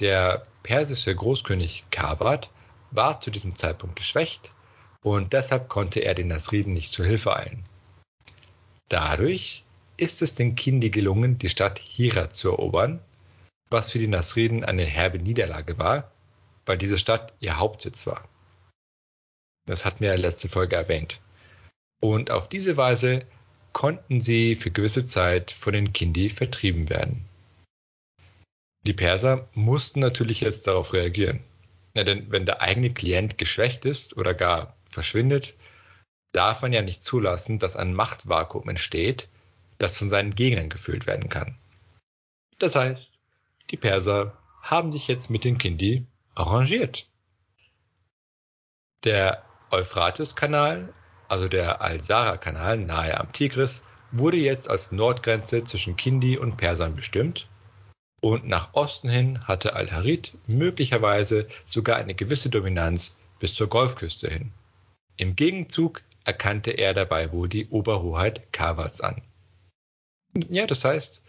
Der 0.00 0.46
persische 0.62 1.14
Großkönig 1.14 1.84
Kabad 1.90 2.50
war 2.90 3.20
zu 3.20 3.30
diesem 3.30 3.54
Zeitpunkt 3.54 3.96
geschwächt 3.96 4.52
und 5.02 5.32
deshalb 5.32 5.68
konnte 5.68 6.00
er 6.00 6.14
den 6.14 6.28
Nasriden 6.28 6.72
nicht 6.72 6.92
zur 6.92 7.06
Hilfe 7.06 7.36
eilen. 7.36 7.64
Dadurch 8.88 9.64
ist 9.96 10.22
es 10.22 10.34
den 10.34 10.56
Kindi 10.56 10.90
gelungen, 10.90 11.38
die 11.38 11.48
Stadt 11.48 11.78
Hira 11.78 12.30
zu 12.30 12.50
erobern, 12.50 13.00
was 13.70 13.90
für 13.90 13.98
die 13.98 14.08
Nasriden 14.08 14.64
eine 14.64 14.84
herbe 14.84 15.18
Niederlage 15.18 15.78
war, 15.78 16.10
weil 16.66 16.78
diese 16.78 16.98
Stadt 16.98 17.32
ihr 17.40 17.58
Hauptsitz 17.58 18.06
war. 18.06 18.28
Das 19.66 19.84
hatten 19.84 20.00
wir 20.00 20.12
in 20.12 20.20
der 20.20 20.30
letzten 20.30 20.48
Folge 20.48 20.76
erwähnt. 20.76 21.20
Und 22.00 22.30
auf 22.30 22.48
diese 22.48 22.76
Weise 22.76 23.24
konnten 23.72 24.20
sie 24.20 24.56
für 24.56 24.70
gewisse 24.70 25.06
Zeit 25.06 25.50
von 25.50 25.72
den 25.72 25.92
Kindi 25.92 26.30
vertrieben 26.30 26.90
werden. 26.90 27.28
Die 28.86 28.92
Perser 28.92 29.48
mussten 29.54 30.00
natürlich 30.00 30.40
jetzt 30.40 30.66
darauf 30.66 30.92
reagieren. 30.92 31.42
Ja, 31.96 32.04
denn 32.04 32.30
wenn 32.30 32.44
der 32.44 32.60
eigene 32.60 32.92
Klient 32.92 33.38
geschwächt 33.38 33.84
ist 33.84 34.16
oder 34.16 34.34
gar 34.34 34.76
verschwindet, 34.90 35.54
darf 36.32 36.62
man 36.62 36.72
ja 36.72 36.82
nicht 36.82 37.04
zulassen, 37.04 37.58
dass 37.58 37.76
ein 37.76 37.94
Machtvakuum 37.94 38.68
entsteht, 38.68 39.28
das 39.78 39.96
von 39.96 40.10
seinen 40.10 40.34
Gegnern 40.34 40.68
gefüllt 40.68 41.06
werden 41.06 41.28
kann. 41.28 41.56
Das 42.58 42.76
heißt, 42.76 43.20
die 43.70 43.76
Perser 43.76 44.36
haben 44.60 44.92
sich 44.92 45.08
jetzt 45.08 45.30
mit 45.30 45.44
den 45.44 45.58
Kindi 45.58 46.06
arrangiert. 46.34 47.06
Der 49.04 49.44
Euphrates-Kanal, 49.70 50.92
also 51.28 51.48
der 51.48 51.80
Al-Sara-Kanal 51.80 52.78
nahe 52.78 53.18
am 53.18 53.32
Tigris, 53.32 53.82
wurde 54.12 54.36
jetzt 54.36 54.68
als 54.68 54.92
Nordgrenze 54.92 55.64
zwischen 55.64 55.96
Kindi 55.96 56.36
und 56.36 56.56
Persern 56.56 56.96
bestimmt 56.96 57.48
und 58.24 58.46
nach 58.46 58.72
Osten 58.72 59.10
hin 59.10 59.46
hatte 59.46 59.76
Al-Harid 59.76 60.32
möglicherweise 60.46 61.46
sogar 61.66 61.96
eine 61.98 62.14
gewisse 62.14 62.48
Dominanz 62.48 63.18
bis 63.38 63.52
zur 63.52 63.66
Golfküste 63.66 64.30
hin. 64.30 64.50
Im 65.18 65.36
Gegenzug 65.36 66.02
erkannte 66.24 66.70
er 66.70 66.94
dabei 66.94 67.32
wohl 67.32 67.50
die 67.50 67.68
Oberhoheit 67.68 68.50
Kawads 68.50 69.02
an. 69.02 69.20
Ja, 70.48 70.66
das 70.66 70.86
heißt, 70.86 71.22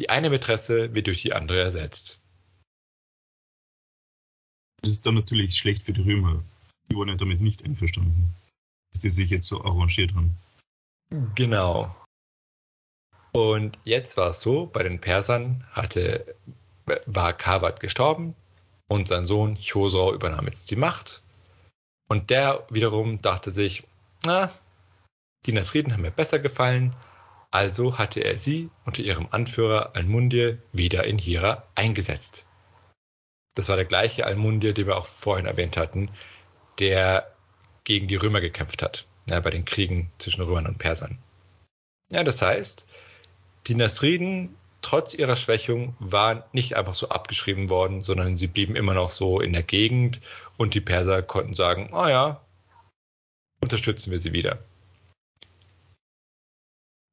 die 0.00 0.10
eine 0.10 0.30
Mätresse 0.30 0.92
wird 0.96 1.06
durch 1.06 1.22
die 1.22 1.32
andere 1.32 1.60
ersetzt. 1.60 2.18
Das 4.80 4.90
ist 4.90 5.06
dann 5.06 5.14
natürlich 5.14 5.56
schlecht 5.56 5.84
für 5.84 5.92
die 5.92 6.02
Römer. 6.02 6.42
Die 6.90 6.96
wurden 6.96 7.10
ja 7.10 7.16
damit 7.16 7.40
nicht 7.40 7.64
einverstanden, 7.64 8.34
dass 8.92 9.00
die 9.00 9.10
sich 9.10 9.30
jetzt 9.30 9.46
so 9.46 9.62
arrangiert 9.62 10.12
haben. 10.16 10.36
Genau. 11.36 11.94
Und 13.32 13.78
jetzt 13.84 14.16
war 14.18 14.28
es 14.28 14.40
so, 14.40 14.66
bei 14.66 14.82
den 14.82 15.00
Persern 15.00 15.64
hatte, 15.72 16.34
war 17.06 17.32
Kawad 17.32 17.80
gestorben 17.80 18.34
und 18.88 19.08
sein 19.08 19.26
Sohn 19.26 19.56
Chosro 19.56 20.12
übernahm 20.12 20.46
jetzt 20.46 20.70
die 20.70 20.76
Macht. 20.76 21.22
Und 22.08 22.28
der 22.28 22.66
wiederum 22.68 23.22
dachte 23.22 23.50
sich, 23.50 23.84
na, 24.24 24.52
die 25.46 25.52
Nasriden 25.52 25.92
haben 25.92 26.02
mir 26.02 26.10
besser 26.10 26.38
gefallen, 26.38 26.94
also 27.50 27.98
hatte 27.98 28.20
er 28.20 28.38
sie 28.38 28.70
unter 28.84 29.02
ihrem 29.02 29.28
Anführer 29.30 29.96
Almundir 29.96 30.58
wieder 30.72 31.04
in 31.04 31.18
Hira 31.18 31.64
eingesetzt. 31.74 32.44
Das 33.54 33.68
war 33.68 33.76
der 33.76 33.84
gleiche 33.86 34.26
Almundir, 34.26 34.74
den 34.74 34.86
wir 34.86 34.96
auch 34.96 35.06
vorhin 35.06 35.46
erwähnt 35.46 35.76
hatten, 35.76 36.10
der 36.78 37.30
gegen 37.84 38.08
die 38.08 38.16
Römer 38.16 38.40
gekämpft 38.40 38.82
hat, 38.82 39.06
ja, 39.26 39.40
bei 39.40 39.50
den 39.50 39.64
Kriegen 39.64 40.10
zwischen 40.18 40.42
Römern 40.42 40.66
und 40.66 40.78
Persern. 40.78 41.18
Ja, 42.10 42.24
das 42.24 42.40
heißt, 42.40 42.86
die 43.66 43.74
Nasriden, 43.74 44.56
trotz 44.80 45.14
ihrer 45.14 45.36
Schwächung, 45.36 45.94
waren 46.00 46.42
nicht 46.52 46.76
einfach 46.76 46.94
so 46.94 47.08
abgeschrieben 47.08 47.70
worden, 47.70 48.02
sondern 48.02 48.36
sie 48.36 48.48
blieben 48.48 48.76
immer 48.76 48.94
noch 48.94 49.10
so 49.10 49.40
in 49.40 49.52
der 49.52 49.62
Gegend 49.62 50.20
und 50.56 50.74
die 50.74 50.80
Perser 50.80 51.22
konnten 51.22 51.54
sagen, 51.54 51.90
oh 51.92 52.06
ja, 52.06 52.40
unterstützen 53.60 54.10
wir 54.10 54.20
sie 54.20 54.32
wieder. 54.32 54.58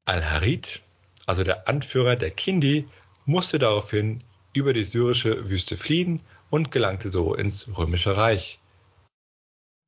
Al-Harid, 0.06 0.82
also 1.28 1.44
der 1.44 1.68
Anführer 1.68 2.16
der 2.16 2.32
Kindi, 2.32 2.88
musste 3.26 3.60
daraufhin 3.60 4.24
über 4.54 4.74
die 4.74 4.86
syrische 4.86 5.50
Wüste 5.50 5.78
fliehen 5.78 6.22
und 6.50 6.72
gelangte 6.72 7.10
so 7.10 7.36
ins 7.36 7.78
Römische 7.78 8.18
Reich. 8.18 8.60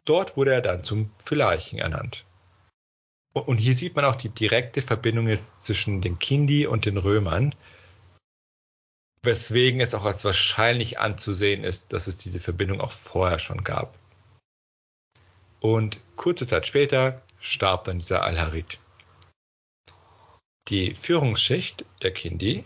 Dort 0.06 0.38
wurde 0.38 0.54
er 0.54 0.62
dann 0.62 0.84
zum 0.84 1.12
Phyllarchen 1.24 1.80
ernannt. 1.80 2.26
Und 3.34 3.58
hier 3.58 3.76
sieht 3.76 3.96
man 3.96 4.06
auch 4.06 4.16
die 4.16 4.30
direkte 4.30 4.82
Verbindung 4.82 5.28
jetzt 5.28 5.64
zwischen 5.64 6.02
den 6.02 6.20
Kindi 6.20 6.68
und 6.68 6.86
den 6.86 6.98
Römern, 6.98 7.56
weswegen 9.24 9.80
es 9.80 9.94
auch 9.94 10.04
als 10.04 10.26
wahrscheinlich 10.26 11.00
anzusehen 11.00 11.64
ist, 11.64 11.94
dass 11.94 12.08
es 12.08 12.18
diese 12.18 12.40
Verbindung 12.40 12.82
auch 12.82 12.92
vorher 12.92 13.40
schon 13.40 13.64
gab. 13.64 13.98
Und 15.62 16.04
kurze 16.16 16.48
Zeit 16.48 16.66
später 16.66 17.22
starb 17.40 17.86
dann 17.86 18.00
dieser 18.00 18.24
Al-Harid. 18.24 18.80
Die 20.68 20.96
Führungsschicht 20.96 21.86
der 22.02 22.12
Kindi 22.12 22.66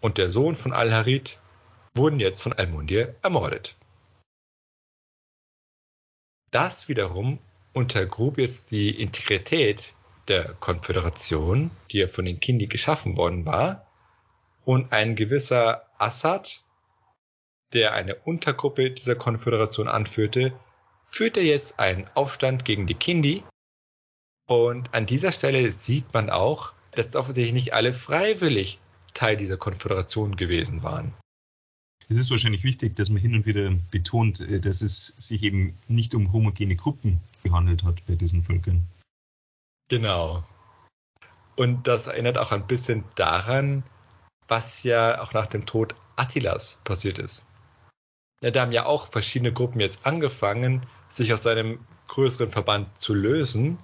und 0.00 0.16
der 0.16 0.30
Sohn 0.30 0.54
von 0.54 0.72
Al-Harid 0.72 1.38
wurden 1.94 2.20
jetzt 2.20 2.40
von 2.40 2.52
Al-Mundir 2.52 3.16
ermordet. 3.22 3.76
Das 6.50 6.88
wiederum 6.88 7.38
untergrub 7.72 8.38
jetzt 8.38 8.70
die 8.70 8.90
Integrität 8.90 9.94
der 10.28 10.54
Konföderation, 10.54 11.70
die 11.90 11.98
ja 11.98 12.08
von 12.08 12.24
den 12.24 12.40
Kindi 12.40 12.66
geschaffen 12.66 13.16
worden 13.16 13.46
war, 13.46 13.86
und 14.64 14.92
ein 14.92 15.16
gewisser 15.16 15.86
Assad, 15.98 16.62
der 17.72 17.94
eine 17.94 18.14
Untergruppe 18.14 18.90
dieser 18.90 19.14
Konföderation 19.14 19.88
anführte, 19.88 20.52
führte 21.06 21.40
jetzt 21.40 21.78
einen 21.78 22.06
Aufstand 22.14 22.64
gegen 22.64 22.86
die 22.86 22.94
Kindi. 22.94 23.42
Und 24.46 24.92
an 24.94 25.06
dieser 25.06 25.32
Stelle 25.32 25.70
sieht 25.72 26.12
man 26.12 26.30
auch, 26.30 26.72
dass 26.92 27.16
offensichtlich 27.16 27.52
nicht 27.52 27.74
alle 27.74 27.94
freiwillig 27.94 28.78
Teil 29.14 29.36
dieser 29.36 29.56
Konföderation 29.56 30.36
gewesen 30.36 30.82
waren. 30.82 31.14
Es 32.10 32.16
ist 32.16 32.30
wahrscheinlich 32.32 32.64
wichtig, 32.64 32.96
dass 32.96 33.08
man 33.08 33.22
hin 33.22 33.36
und 33.36 33.46
wieder 33.46 33.70
betont, 33.92 34.40
äh, 34.40 34.58
dass 34.58 34.82
es 34.82 35.14
sich 35.16 35.44
eben 35.44 35.78
nicht 35.86 36.14
um 36.14 36.32
homogene 36.32 36.74
Gruppen 36.74 37.20
gehandelt 37.44 37.84
hat 37.84 38.04
bei 38.06 38.16
diesen 38.16 38.42
Völkern. 38.42 38.84
Genau. 39.88 40.42
Und 41.54 41.86
das 41.86 42.08
erinnert 42.08 42.36
auch 42.36 42.50
ein 42.50 42.66
bisschen 42.66 43.04
daran, 43.14 43.84
was 44.48 44.82
ja 44.82 45.22
auch 45.22 45.32
nach 45.34 45.46
dem 45.46 45.66
Tod 45.66 45.94
Attilas 46.16 46.80
passiert 46.82 47.20
ist. 47.20 47.46
Ja, 48.42 48.50
da 48.50 48.62
haben 48.62 48.72
ja 48.72 48.86
auch 48.86 49.12
verschiedene 49.12 49.52
Gruppen 49.52 49.80
jetzt 49.80 50.04
angefangen, 50.04 50.86
sich 51.10 51.32
aus 51.32 51.44
seinem 51.44 51.78
größeren 52.08 52.50
Verband 52.50 53.00
zu 53.00 53.14
lösen 53.14 53.78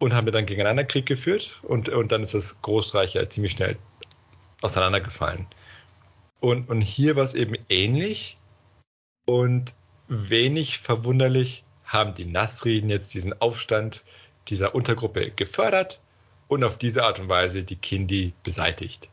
und 0.00 0.12
haben 0.12 0.30
dann 0.32 0.46
gegeneinander 0.46 0.84
Krieg 0.84 1.06
geführt 1.06 1.60
und, 1.62 1.88
und 1.88 2.10
dann 2.10 2.24
ist 2.24 2.34
das 2.34 2.60
Großreich 2.62 3.14
ja 3.14 3.28
ziemlich 3.28 3.52
schnell 3.52 3.78
auseinandergefallen. 4.60 5.46
Und, 6.40 6.68
und 6.68 6.80
hier 6.80 7.16
war 7.16 7.24
es 7.24 7.34
eben 7.34 7.56
ähnlich 7.68 8.38
und 9.26 9.74
wenig 10.08 10.78
verwunderlich 10.78 11.64
haben 11.84 12.14
die 12.14 12.24
Nasriden 12.24 12.90
jetzt 12.90 13.14
diesen 13.14 13.40
Aufstand 13.40 14.04
dieser 14.48 14.74
Untergruppe 14.74 15.30
gefördert 15.30 16.00
und 16.48 16.62
auf 16.64 16.78
diese 16.78 17.04
Art 17.04 17.20
und 17.20 17.28
Weise 17.28 17.64
die 17.64 17.76
Kindi 17.76 18.32
beseitigt. 18.42 19.08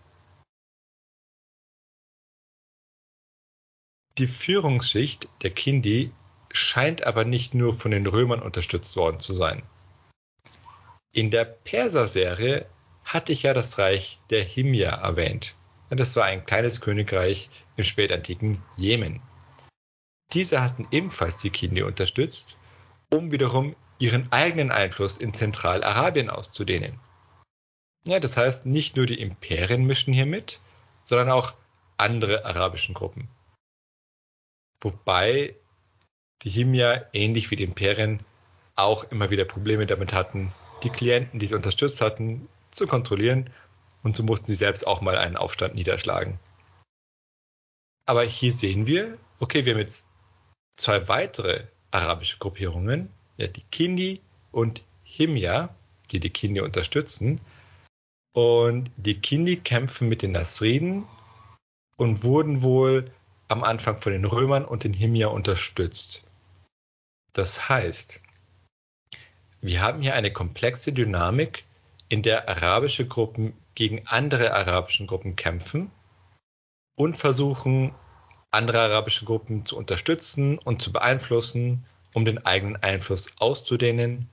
Die 4.19 4.27
Führungsschicht 4.27 5.27
der 5.41 5.49
Kindi 5.49 6.11
scheint 6.51 7.03
aber 7.03 7.25
nicht 7.25 7.55
nur 7.55 7.73
von 7.73 7.89
den 7.89 8.05
Römern 8.05 8.41
unterstützt 8.41 8.95
worden 8.95 9.19
zu 9.19 9.33
sein. 9.33 9.63
In 11.11 11.31
der 11.31 11.45
Perser-Serie 11.45 12.67
hatte 13.03 13.33
ich 13.33 13.43
ja 13.43 13.53
das 13.53 13.79
Reich 13.79 14.19
der 14.29 14.43
Himyar 14.43 14.99
erwähnt. 15.01 15.55
Das 15.95 16.15
war 16.15 16.25
ein 16.25 16.45
kleines 16.45 16.81
Königreich 16.81 17.49
im 17.75 17.83
spätantiken 17.83 18.63
Jemen. 18.77 19.21
Diese 20.31 20.61
hatten 20.61 20.87
ebenfalls 20.91 21.37
die 21.37 21.51
Kindi 21.51 21.83
unterstützt, 21.83 22.57
um 23.11 23.31
wiederum 23.31 23.75
ihren 23.99 24.31
eigenen 24.31 24.71
Einfluss 24.71 25.17
in 25.17 25.33
Zentralarabien 25.33 26.29
auszudehnen. 26.29 26.99
Ja, 28.07 28.19
das 28.19 28.37
heißt, 28.37 28.65
nicht 28.65 28.95
nur 28.95 29.05
die 29.05 29.19
Imperien 29.19 29.85
mischen 29.85 30.13
hier 30.13 30.25
mit, 30.25 30.59
sondern 31.05 31.29
auch 31.29 31.53
andere 31.97 32.45
arabischen 32.45 32.95
Gruppen. 32.95 33.29
Wobei 34.81 35.55
die 36.41 36.49
Himyar 36.49 37.05
ähnlich 37.13 37.51
wie 37.51 37.55
die 37.55 37.63
Imperien 37.63 38.25
auch 38.75 39.03
immer 39.05 39.29
wieder 39.29 39.45
Probleme 39.45 39.85
damit 39.85 40.11
hatten, 40.11 40.53
die 40.81 40.89
Klienten, 40.89 41.39
die 41.39 41.45
sie 41.45 41.55
unterstützt 41.55 42.01
hatten, 42.01 42.49
zu 42.71 42.87
kontrollieren 42.87 43.49
und 44.03 44.15
so 44.15 44.23
mussten 44.23 44.47
sie 44.47 44.55
selbst 44.55 44.85
auch 44.85 45.01
mal 45.01 45.17
einen 45.17 45.37
Aufstand 45.37 45.75
niederschlagen. 45.75 46.39
Aber 48.05 48.23
hier 48.23 48.51
sehen 48.51 48.85
wir, 48.85 49.17
okay, 49.39 49.65
wir 49.65 49.73
haben 49.73 49.79
jetzt 49.79 50.09
zwei 50.75 51.07
weitere 51.07 51.63
arabische 51.91 52.37
Gruppierungen, 52.37 53.09
ja, 53.37 53.47
die 53.47 53.63
Kindi 53.71 54.21
und 54.51 54.83
Himya, 55.03 55.73
die 56.11 56.19
die 56.19 56.29
Kindi 56.29 56.61
unterstützen. 56.61 57.39
Und 58.35 58.91
die 58.97 59.19
Kindi 59.19 59.57
kämpfen 59.57 60.09
mit 60.09 60.21
den 60.21 60.31
Nasriden 60.31 61.07
und 61.97 62.23
wurden 62.23 62.61
wohl 62.61 63.11
am 63.47 63.63
Anfang 63.63 64.01
von 64.01 64.11
den 64.11 64.25
Römern 64.25 64.65
und 64.65 64.83
den 64.83 64.93
Himya 64.93 65.27
unterstützt. 65.27 66.23
Das 67.33 67.69
heißt, 67.69 68.21
wir 69.61 69.81
haben 69.81 70.01
hier 70.01 70.15
eine 70.15 70.33
komplexe 70.33 70.91
Dynamik, 70.91 71.63
in 72.09 72.21
der 72.21 72.49
arabische 72.49 73.07
Gruppen 73.07 73.53
gegen 73.75 74.07
andere 74.07 74.53
arabische 74.53 75.05
Gruppen 75.05 75.35
kämpfen 75.35 75.91
und 76.95 77.17
versuchen, 77.17 77.93
andere 78.51 78.79
arabische 78.79 79.25
Gruppen 79.25 79.65
zu 79.65 79.77
unterstützen 79.77 80.59
und 80.59 80.81
zu 80.81 80.91
beeinflussen, 80.91 81.85
um 82.13 82.25
den 82.25 82.45
eigenen 82.45 82.75
Einfluss 82.77 83.33
auszudehnen. 83.39 84.29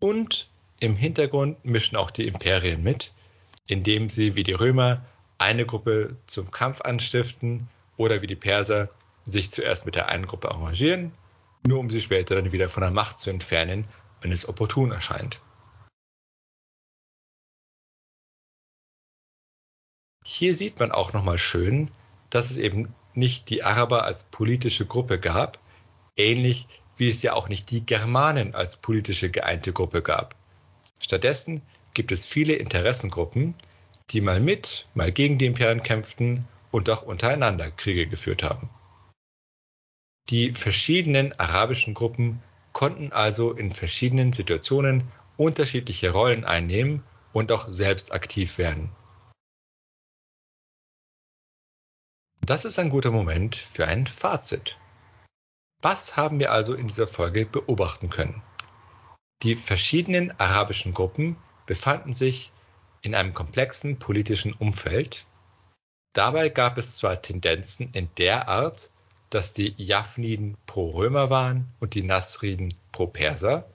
Und 0.00 0.48
im 0.80 0.96
Hintergrund 0.96 1.64
mischen 1.64 1.96
auch 1.96 2.10
die 2.10 2.26
Imperien 2.26 2.82
mit, 2.82 3.12
indem 3.66 4.10
sie 4.10 4.36
wie 4.36 4.44
die 4.44 4.52
Römer 4.52 5.04
eine 5.38 5.66
Gruppe 5.66 6.16
zum 6.26 6.50
Kampf 6.50 6.80
anstiften 6.82 7.68
oder 7.96 8.22
wie 8.22 8.26
die 8.26 8.36
Perser 8.36 8.88
sich 9.26 9.50
zuerst 9.50 9.86
mit 9.86 9.96
der 9.96 10.08
einen 10.08 10.26
Gruppe 10.26 10.50
arrangieren, 10.50 11.12
nur 11.66 11.78
um 11.78 11.90
sie 11.90 12.00
später 12.00 12.36
dann 12.36 12.52
wieder 12.52 12.68
von 12.68 12.82
der 12.82 12.90
Macht 12.90 13.18
zu 13.18 13.30
entfernen 13.30 13.86
wenn 14.22 14.32
es 14.32 14.48
opportun 14.48 14.92
erscheint. 14.92 15.40
Hier 20.34 20.54
sieht 20.54 20.80
man 20.80 20.92
auch 20.92 21.12
nochmal 21.12 21.36
schön, 21.36 21.90
dass 22.30 22.50
es 22.50 22.56
eben 22.56 22.94
nicht 23.12 23.50
die 23.50 23.64
Araber 23.64 24.04
als 24.06 24.24
politische 24.24 24.86
Gruppe 24.86 25.20
gab, 25.20 25.58
ähnlich 26.16 26.68
wie 26.96 27.10
es 27.10 27.22
ja 27.22 27.34
auch 27.34 27.50
nicht 27.50 27.70
die 27.70 27.84
Germanen 27.84 28.54
als 28.54 28.76
politische 28.76 29.28
geeinte 29.28 29.74
Gruppe 29.74 30.00
gab. 30.00 30.34
Stattdessen 31.00 31.60
gibt 31.92 32.12
es 32.12 32.24
viele 32.24 32.54
Interessengruppen, 32.54 33.54
die 34.08 34.22
mal 34.22 34.40
mit, 34.40 34.86
mal 34.94 35.12
gegen 35.12 35.36
die 35.36 35.44
Imperien 35.44 35.82
kämpften 35.82 36.48
und 36.70 36.88
auch 36.88 37.02
untereinander 37.02 37.70
Kriege 37.70 38.06
geführt 38.06 38.42
haben. 38.42 38.70
Die 40.30 40.54
verschiedenen 40.54 41.38
arabischen 41.38 41.92
Gruppen 41.92 42.42
konnten 42.72 43.12
also 43.12 43.52
in 43.52 43.70
verschiedenen 43.70 44.32
Situationen 44.32 45.04
unterschiedliche 45.36 46.08
Rollen 46.08 46.46
einnehmen 46.46 47.02
und 47.34 47.52
auch 47.52 47.68
selbst 47.68 48.12
aktiv 48.14 48.56
werden. 48.56 48.88
Das 52.44 52.64
ist 52.64 52.78
ein 52.78 52.90
guter 52.90 53.12
Moment 53.12 53.54
für 53.54 53.86
ein 53.86 54.06
Fazit. 54.06 54.76
Was 55.80 56.16
haben 56.16 56.40
wir 56.40 56.52
also 56.52 56.74
in 56.74 56.88
dieser 56.88 57.06
Folge 57.06 57.46
beobachten 57.46 58.10
können? 58.10 58.42
Die 59.42 59.56
verschiedenen 59.56 60.38
arabischen 60.38 60.92
Gruppen 60.92 61.36
befanden 61.66 62.12
sich 62.12 62.52
in 63.00 63.14
einem 63.14 63.32
komplexen 63.32 63.98
politischen 63.98 64.52
Umfeld. 64.52 65.26
Dabei 66.14 66.48
gab 66.48 66.78
es 66.78 66.96
zwar 66.96 67.22
Tendenzen 67.22 67.90
in 67.92 68.08
der 68.18 68.48
Art, 68.48 68.90
dass 69.30 69.52
die 69.52 69.74
Japhniden 69.76 70.56
pro 70.66 70.90
Römer 70.90 71.30
waren 71.30 71.72
und 71.80 71.94
die 71.94 72.02
Nasriden 72.02 72.74
pro 72.92 73.06
Perser, 73.06 73.68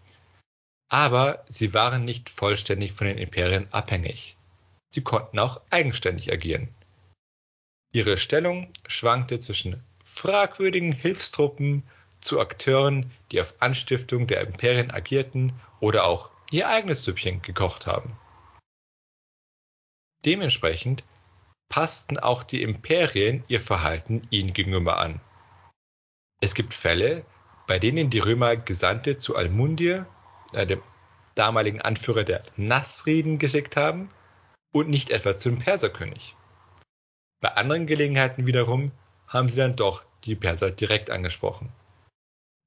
aber 0.89 1.43
sie 1.49 1.73
waren 1.73 2.05
nicht 2.05 2.29
vollständig 2.29 2.93
von 2.93 3.07
den 3.07 3.17
Imperien 3.17 3.67
abhängig. 3.71 4.37
Sie 4.93 5.01
konnten 5.01 5.39
auch 5.39 5.61
eigenständig 5.69 6.31
agieren. 6.31 6.69
Ihre 7.91 8.17
Stellung 8.17 8.71
schwankte 8.87 9.39
zwischen 9.39 9.83
fragwürdigen 10.03 10.91
Hilfstruppen 10.91 11.83
zu 12.21 12.39
Akteuren, 12.39 13.11
die 13.31 13.41
auf 13.41 13.53
Anstiftung 13.59 14.27
der 14.27 14.41
Imperien 14.41 14.91
agierten 14.91 15.53
oder 15.79 16.05
auch 16.05 16.29
ihr 16.51 16.69
eigenes 16.69 17.03
Süppchen 17.03 17.41
gekocht 17.41 17.87
haben. 17.87 18.17
Dementsprechend 20.25 21.03
passten 21.69 22.17
auch 22.17 22.43
die 22.43 22.61
Imperien 22.61 23.43
ihr 23.47 23.61
Verhalten 23.61 24.27
ihnen 24.29 24.53
gegenüber 24.53 24.97
an. 24.97 25.19
Es 26.41 26.53
gibt 26.53 26.73
Fälle, 26.73 27.25
bei 27.67 27.79
denen 27.79 28.09
die 28.09 28.19
Römer 28.19 28.55
Gesandte 28.55 29.17
zu 29.17 29.35
Almundir, 29.35 30.05
äh, 30.53 30.65
dem 30.65 30.81
damaligen 31.35 31.81
Anführer 31.81 32.23
der 32.23 32.43
Nasriden, 32.55 33.37
geschickt 33.37 33.75
haben 33.75 34.09
und 34.71 34.89
nicht 34.89 35.09
etwa 35.09 35.37
zum 35.37 35.59
Perserkönig. 35.59 36.35
Bei 37.39 37.49
anderen 37.53 37.85
Gelegenheiten 37.85 38.47
wiederum 38.47 38.91
haben 39.27 39.49
sie 39.49 39.57
dann 39.57 39.75
doch 39.75 40.05
die 40.23 40.35
Perser 40.35 40.71
direkt 40.71 41.09
angesprochen. 41.09 41.71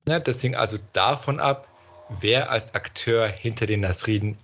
Ja, 0.09 0.21
das 0.21 0.41
hing 0.41 0.55
also 0.55 0.79
davon 0.93 1.41
ab, 1.41 1.69
wer 2.09 2.51
als 2.51 2.75
Akteur 2.75 3.29
hinter 3.29 3.67
den 3.67 3.81
Nasriden 3.81 4.39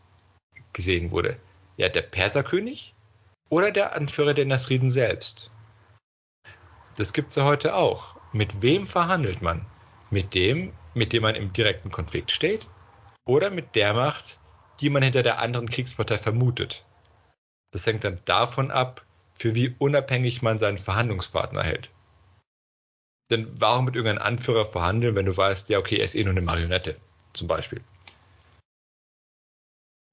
gesehen 0.73 1.11
wurde. 1.11 1.39
Ja, 1.77 1.89
der 1.89 2.03
Perserkönig 2.03 2.95
oder 3.49 3.71
der 3.71 3.95
Anführer 3.95 4.35
der 4.35 4.47
Nasriden 4.47 4.91
selbst. 4.91 5.51
Das 6.97 7.13
gibt 7.13 7.31
es 7.31 7.37
ja 7.37 7.45
heute 7.45 7.75
auch. 7.75 8.17
Mit 8.33 8.63
wem 8.63 8.87
verhandelt 8.87 9.43
man? 9.43 9.67
Mit 10.11 10.35
dem, 10.35 10.73
mit 10.95 11.13
dem 11.13 11.23
man 11.23 11.35
im 11.35 11.53
direkten 11.53 11.91
Konflikt 11.91 12.33
steht? 12.33 12.69
Oder 13.27 13.51
mit 13.51 13.75
der 13.75 13.95
Macht, 13.95 14.39
die 14.81 14.91
man 14.91 15.03
hinter 15.03 15.23
der 15.23 15.39
anderen 15.39 15.69
Kriegspartei 15.69 16.19
vermutet? 16.19 16.85
Das 17.73 17.87
hängt 17.87 18.05
dann 18.05 18.21
davon 18.25 18.71
ab, 18.71 19.06
für 19.37 19.55
wie 19.55 19.75
unabhängig 19.79 20.43
man 20.43 20.59
seinen 20.59 20.79
Verhandlungspartner 20.79 21.63
hält. 21.63 21.91
Denn 23.31 23.51
warum 23.59 23.87
mit 23.87 23.97
irgendeinem 23.97 24.27
Anführer 24.27 24.67
verhandeln, 24.67 25.15
wenn 25.15 25.27
du 25.27 25.37
weißt, 25.37 25.69
ja, 25.69 25.79
okay, 25.79 25.97
er 25.97 26.05
ist 26.05 26.15
eh 26.15 26.25
nur 26.25 26.33
eine 26.33 26.41
Marionette, 26.41 26.97
zum 27.33 27.49
Beispiel. 27.49 27.83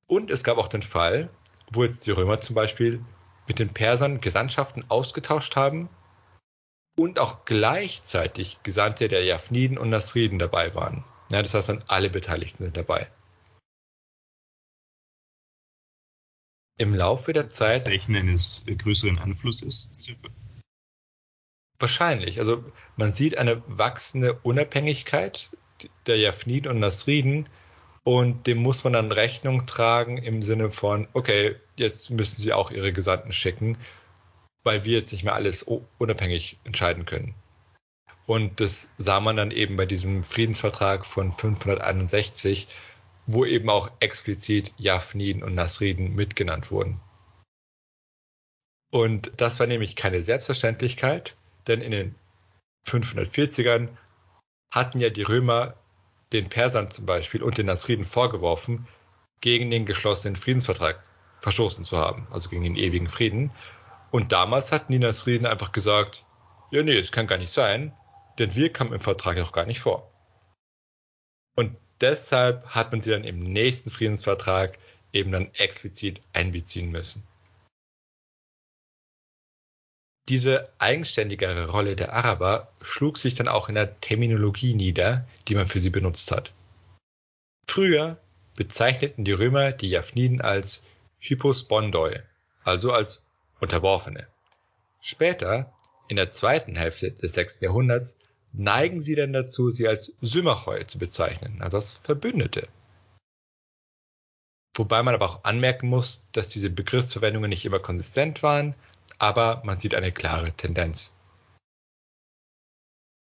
Und 0.08 0.32
es 0.32 0.44
gab 0.44 0.58
auch 0.58 0.68
den 0.68 0.82
Fall, 0.82 1.30
wo 1.72 1.84
jetzt 1.84 2.06
die 2.06 2.12
Römer 2.12 2.40
zum 2.42 2.56
Beispiel 2.56 3.04
mit 3.48 3.60
den 3.60 3.70
Persern 3.70 4.22
Gesandtschaften 4.22 4.86
ausgetauscht 4.90 5.56
haben 5.56 5.90
und 6.98 7.20
auch 7.20 7.46
gleichzeitig 7.46 8.62
Gesandte 8.64 9.08
der 9.08 9.24
Japhniden 9.24 9.78
und 9.78 9.90
Nasriden 9.90 10.40
dabei 10.40 10.76
waren. 10.76 11.04
Ja, 11.32 11.42
das 11.42 11.54
heißt 11.54 11.70
dann 11.70 11.84
alle 11.88 12.10
Beteiligten 12.10 12.64
sind 12.64 12.78
dabei. 12.78 13.10
Im 16.78 16.94
Laufe 16.94 17.34
der 17.34 17.46
Zeit. 17.46 17.84
Zeichen 17.84 18.16
eines 18.16 18.66
größeren 18.66 19.20
Anflusses. 19.20 19.92
Wahrscheinlich. 21.80 22.40
Also 22.40 22.64
man 22.96 23.14
sieht 23.14 23.38
eine 23.38 23.62
wachsende 23.68 24.34
Unabhängigkeit 24.42 25.50
der 26.08 26.18
Japhniden 26.18 26.72
und 26.72 26.80
Nasriden 26.80 27.50
und 28.04 28.48
dem 28.48 28.58
muss 28.58 28.84
man 28.84 28.94
dann 28.94 29.12
Rechnung 29.12 29.66
tragen 29.66 30.18
im 30.18 30.42
Sinne 30.42 30.72
von, 30.72 31.08
okay, 31.14 31.56
jetzt 31.78 32.10
müssen 32.10 32.42
sie 32.42 32.54
auch 32.54 32.72
ihre 32.72 32.94
Gesandten 32.94 33.32
schicken, 33.32 33.78
weil 34.64 34.84
wir 34.84 35.00
jetzt 35.00 35.12
nicht 35.12 35.24
mehr 35.24 35.36
alles 35.36 35.64
unabhängig 35.64 36.58
entscheiden 36.64 37.06
können. 37.06 37.36
Und 38.26 38.60
das 38.60 38.94
sah 38.98 39.20
man 39.20 39.36
dann 39.36 39.52
eben 39.52 39.76
bei 39.76 39.86
diesem 39.86 40.24
Friedensvertrag 40.24 41.06
von 41.06 41.32
561, 41.32 42.68
wo 43.26 43.46
eben 43.46 43.70
auch 43.70 43.92
explizit 44.00 44.74
Japhniden 44.78 45.44
und 45.44 45.56
Nasriden 45.56 46.16
mitgenannt 46.16 46.72
wurden. 46.72 47.00
Und 48.92 49.32
das 49.38 49.60
war 49.60 49.68
nämlich 49.68 49.96
keine 49.96 50.24
Selbstverständlichkeit, 50.24 51.36
denn 51.68 51.82
in 51.82 51.92
den 51.92 52.16
540ern 52.86 53.90
hatten 54.72 55.00
ja 55.00 55.10
die 55.10 55.24
Römer 55.24 55.76
den 56.32 56.50
Persern 56.50 56.92
zum 56.92 57.06
Beispiel 57.06 57.42
und 57.42 57.58
den 57.58 57.68
Nasriden 57.68 58.06
vorgeworfen, 58.06 58.88
gegen 59.42 59.70
den 59.70 59.86
geschlossenen 59.86 60.36
Friedensvertrag 60.36 61.04
verstoßen 61.42 61.84
zu 61.84 61.98
haben, 61.98 62.28
also 62.32 62.50
gegen 62.50 62.64
den 62.64 62.76
ewigen 62.76 63.10
Frieden. 63.10 63.52
Und 64.12 64.32
damals 64.32 64.72
hatten 64.72 64.92
die 64.92 65.00
Nasriden 65.00 65.46
einfach 65.46 65.72
gesagt, 65.72 66.26
ja 66.72 66.82
nee, 66.82 66.98
es 66.98 67.12
kann 67.12 67.28
gar 67.28 67.38
nicht 67.38 67.52
sein, 67.52 67.94
denn 68.40 68.56
wir 68.56 68.72
kamen 68.72 68.94
im 68.94 69.02
Vertrag 69.02 69.38
auch 69.40 69.52
gar 69.52 69.66
nicht 69.66 69.82
vor. 69.82 70.12
Und 71.56 71.76
deshalb 72.04 72.66
hat 72.68 72.92
man 72.92 73.02
sie 73.02 73.12
dann 73.12 73.24
im 73.24 73.40
nächsten 73.40 73.90
Friedensvertrag 73.90 74.78
eben 75.14 75.32
dann 75.32 75.54
explizit 75.54 76.22
einbeziehen 76.34 76.92
müssen. 76.92 77.24
Diese 80.30 80.70
eigenständigere 80.80 81.70
Rolle 81.70 81.96
der 81.96 82.14
Araber 82.14 82.72
schlug 82.82 83.18
sich 83.18 83.36
dann 83.36 83.48
auch 83.48 83.70
in 83.70 83.76
der 83.76 84.00
Terminologie 84.00 84.74
nieder, 84.74 85.26
die 85.48 85.56
man 85.56 85.68
für 85.68 85.80
sie 85.80 85.90
benutzt 85.90 86.32
hat. 86.32 86.54
Früher 87.70 88.18
bezeichneten 88.56 89.26
die 89.26 89.32
Römer 89.32 89.72
die 89.72 89.90
Japhniden 89.90 90.42
als 90.42 90.86
Hypospondoi, 91.20 92.22
also 92.64 92.92
als 92.92 93.26
Unterworfene. 93.60 94.28
Später, 95.02 95.74
in 96.08 96.18
der 96.18 96.32
zweiten 96.32 96.76
Hälfte 96.76 97.12
des 97.12 97.34
6. 97.34 97.62
Jahrhunderts, 97.62 98.18
neigen 98.54 99.02
sie 99.02 99.16
dann 99.16 99.34
dazu, 99.34 99.72
sie 99.72 99.88
als 99.88 100.14
Symmachoi 100.22 100.86
zu 100.86 100.98
bezeichnen, 100.98 101.62
also 101.62 101.78
als 101.78 101.92
Verbündete. 101.92 102.68
Wobei 104.76 105.04
man 105.04 105.14
aber 105.14 105.30
auch 105.30 105.44
anmerken 105.44 105.88
muss, 105.90 106.26
dass 106.32 106.50
diese 106.50 106.70
Begriffsverwendungen 106.70 107.50
nicht 107.50 107.66
immer 107.66 107.80
konsistent 107.80 108.42
waren 108.42 108.76
aber 109.20 109.62
man 109.64 109.78
sieht 109.78 109.96
eine 109.96 110.12
klare 110.12 110.52
Tendenz. 110.52 111.14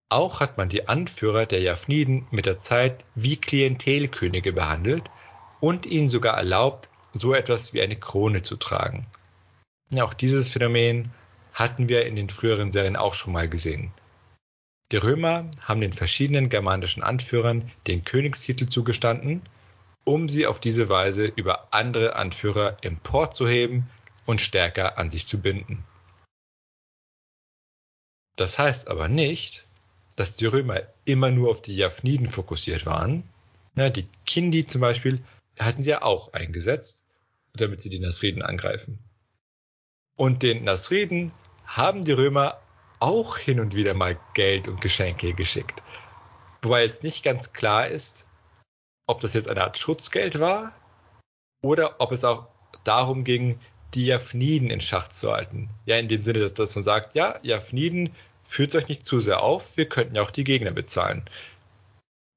Auch 0.08 0.40
hat 0.40 0.56
man 0.56 0.68
die 0.68 0.88
Anführer 0.88 1.46
der 1.46 1.60
Japhniden 1.60 2.26
mit 2.30 2.46
der 2.46 2.58
Zeit 2.58 3.04
wie 3.14 3.36
Klientelkönige 3.36 4.52
behandelt 4.52 5.10
und 5.60 5.86
ihnen 5.86 6.08
sogar 6.08 6.36
erlaubt, 6.36 6.88
so 7.12 7.34
etwas 7.34 7.72
wie 7.74 7.82
eine 7.82 7.96
Krone 7.96 8.42
zu 8.42 8.56
tragen. 8.56 9.06
Auch 10.00 10.14
dieses 10.14 10.48
Phänomen 10.48 11.12
hatten 11.52 11.88
wir 11.88 12.06
in 12.06 12.16
den 12.16 12.30
früheren 12.30 12.70
Serien 12.70 12.96
auch 12.96 13.14
schon 13.14 13.32
mal 13.32 13.48
gesehen. 13.48 13.92
Die 14.92 14.96
Römer 14.96 15.48
haben 15.60 15.80
den 15.80 15.92
verschiedenen 15.92 16.48
germanischen 16.48 17.02
Anführern 17.02 17.70
den 17.86 18.04
Königstitel 18.04 18.66
zugestanden, 18.66 19.42
um 20.04 20.28
sie 20.28 20.46
auf 20.46 20.60
diese 20.60 20.88
Weise 20.88 21.26
über 21.26 21.72
andere 21.72 22.16
Anführer 22.16 22.78
emporzuheben 22.82 23.88
und 24.26 24.40
stärker 24.40 24.98
an 24.98 25.10
sich 25.10 25.26
zu 25.26 25.40
binden. 25.40 25.84
Das 28.36 28.58
heißt 28.58 28.88
aber 28.88 29.08
nicht, 29.08 29.64
dass 30.16 30.34
die 30.34 30.46
Römer 30.46 30.82
immer 31.04 31.30
nur 31.30 31.50
auf 31.50 31.62
die 31.62 31.76
Japhniden 31.76 32.28
fokussiert 32.28 32.86
waren. 32.86 33.22
Ja, 33.76 33.90
die 33.90 34.08
Kindi 34.26 34.66
zum 34.66 34.80
Beispiel 34.80 35.22
hatten 35.58 35.82
sie 35.82 35.90
ja 35.90 36.02
auch 36.02 36.32
eingesetzt, 36.32 37.06
damit 37.54 37.80
sie 37.80 37.90
die 37.90 38.00
Nasriden 38.00 38.42
angreifen. 38.42 38.98
Und 40.16 40.42
den 40.42 40.64
Nasriden 40.64 41.32
haben 41.64 42.04
die 42.04 42.12
Römer 42.12 42.60
auch 43.00 43.38
hin 43.38 43.60
und 43.60 43.74
wieder 43.74 43.94
mal 43.94 44.18
Geld 44.34 44.68
und 44.68 44.80
Geschenke 44.80 45.34
geschickt. 45.34 45.82
Wobei 46.62 46.82
jetzt 46.84 47.02
nicht 47.02 47.24
ganz 47.24 47.52
klar 47.52 47.88
ist, 47.88 48.28
ob 49.06 49.20
das 49.20 49.34
jetzt 49.34 49.48
eine 49.48 49.62
Art 49.62 49.78
Schutzgeld 49.78 50.38
war 50.38 50.72
oder 51.62 51.96
ob 52.00 52.12
es 52.12 52.24
auch 52.24 52.48
darum 52.84 53.24
ging, 53.24 53.58
die 53.94 54.06
Japhniden 54.06 54.70
in 54.70 54.80
Schach 54.80 55.08
zu 55.08 55.32
halten. 55.32 55.68
Ja, 55.84 55.96
in 55.96 56.08
dem 56.08 56.22
Sinne, 56.22 56.50
dass 56.50 56.74
man 56.76 56.84
sagt, 56.84 57.14
ja, 57.14 57.38
Japhniden 57.42 58.10
führt 58.44 58.74
euch 58.74 58.88
nicht 58.88 59.04
zu 59.04 59.20
sehr 59.20 59.42
auf, 59.42 59.76
wir 59.76 59.88
könnten 59.88 60.14
ja 60.14 60.22
auch 60.22 60.30
die 60.30 60.44
Gegner 60.44 60.70
bezahlen. 60.70 61.24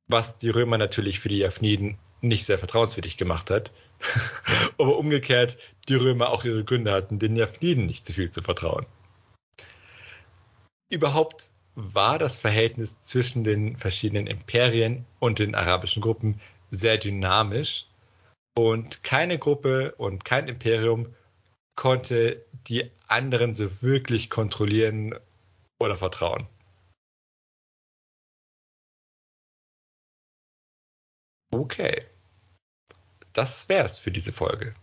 Was 0.08 0.38
die 0.38 0.50
Römer 0.50 0.78
natürlich 0.78 1.20
für 1.20 1.30
die 1.30 1.38
Japhniden 1.38 1.98
nicht 2.22 2.46
sehr 2.46 2.58
vertrauenswürdig 2.58 3.18
gemacht 3.18 3.52
hat. 3.52 3.72
Aber 4.78 4.98
umgekehrt 4.98 5.58
die 5.88 5.96
Römer 5.96 6.30
auch 6.30 6.44
ihre 6.46 6.64
Gründe 6.64 6.92
hatten, 6.92 7.20
den 7.20 7.36
Japhniden 7.36 7.86
nicht 7.86 8.06
zu 8.06 8.14
viel 8.14 8.32
zu 8.32 8.42
vertrauen. 8.42 8.86
Überhaupt 10.94 11.50
war 11.74 12.20
das 12.20 12.40
Verhältnis 12.40 13.02
zwischen 13.02 13.44
den 13.44 13.78
verschiedenen 13.78 14.28
Imperien 14.28 15.08
und 15.20 15.40
den 15.40 15.56
arabischen 15.56 16.04
Gruppen 16.04 16.40
sehr 16.70 17.00
dynamisch 17.00 17.88
und 18.56 19.02
keine 19.02 19.40
Gruppe 19.40 19.96
und 19.96 20.24
kein 20.24 20.48
Imperium 20.48 21.16
konnte 21.76 22.46
die 22.68 22.92
anderen 23.08 23.56
so 23.56 23.82
wirklich 23.82 24.30
kontrollieren 24.30 25.16
oder 25.80 25.98
Vertrauen? 25.98 26.46
Okay. 31.50 32.06
Das 33.34 33.68
wär's 33.68 33.98
für 33.98 34.12
diese 34.12 34.32
Folge. 34.32 34.76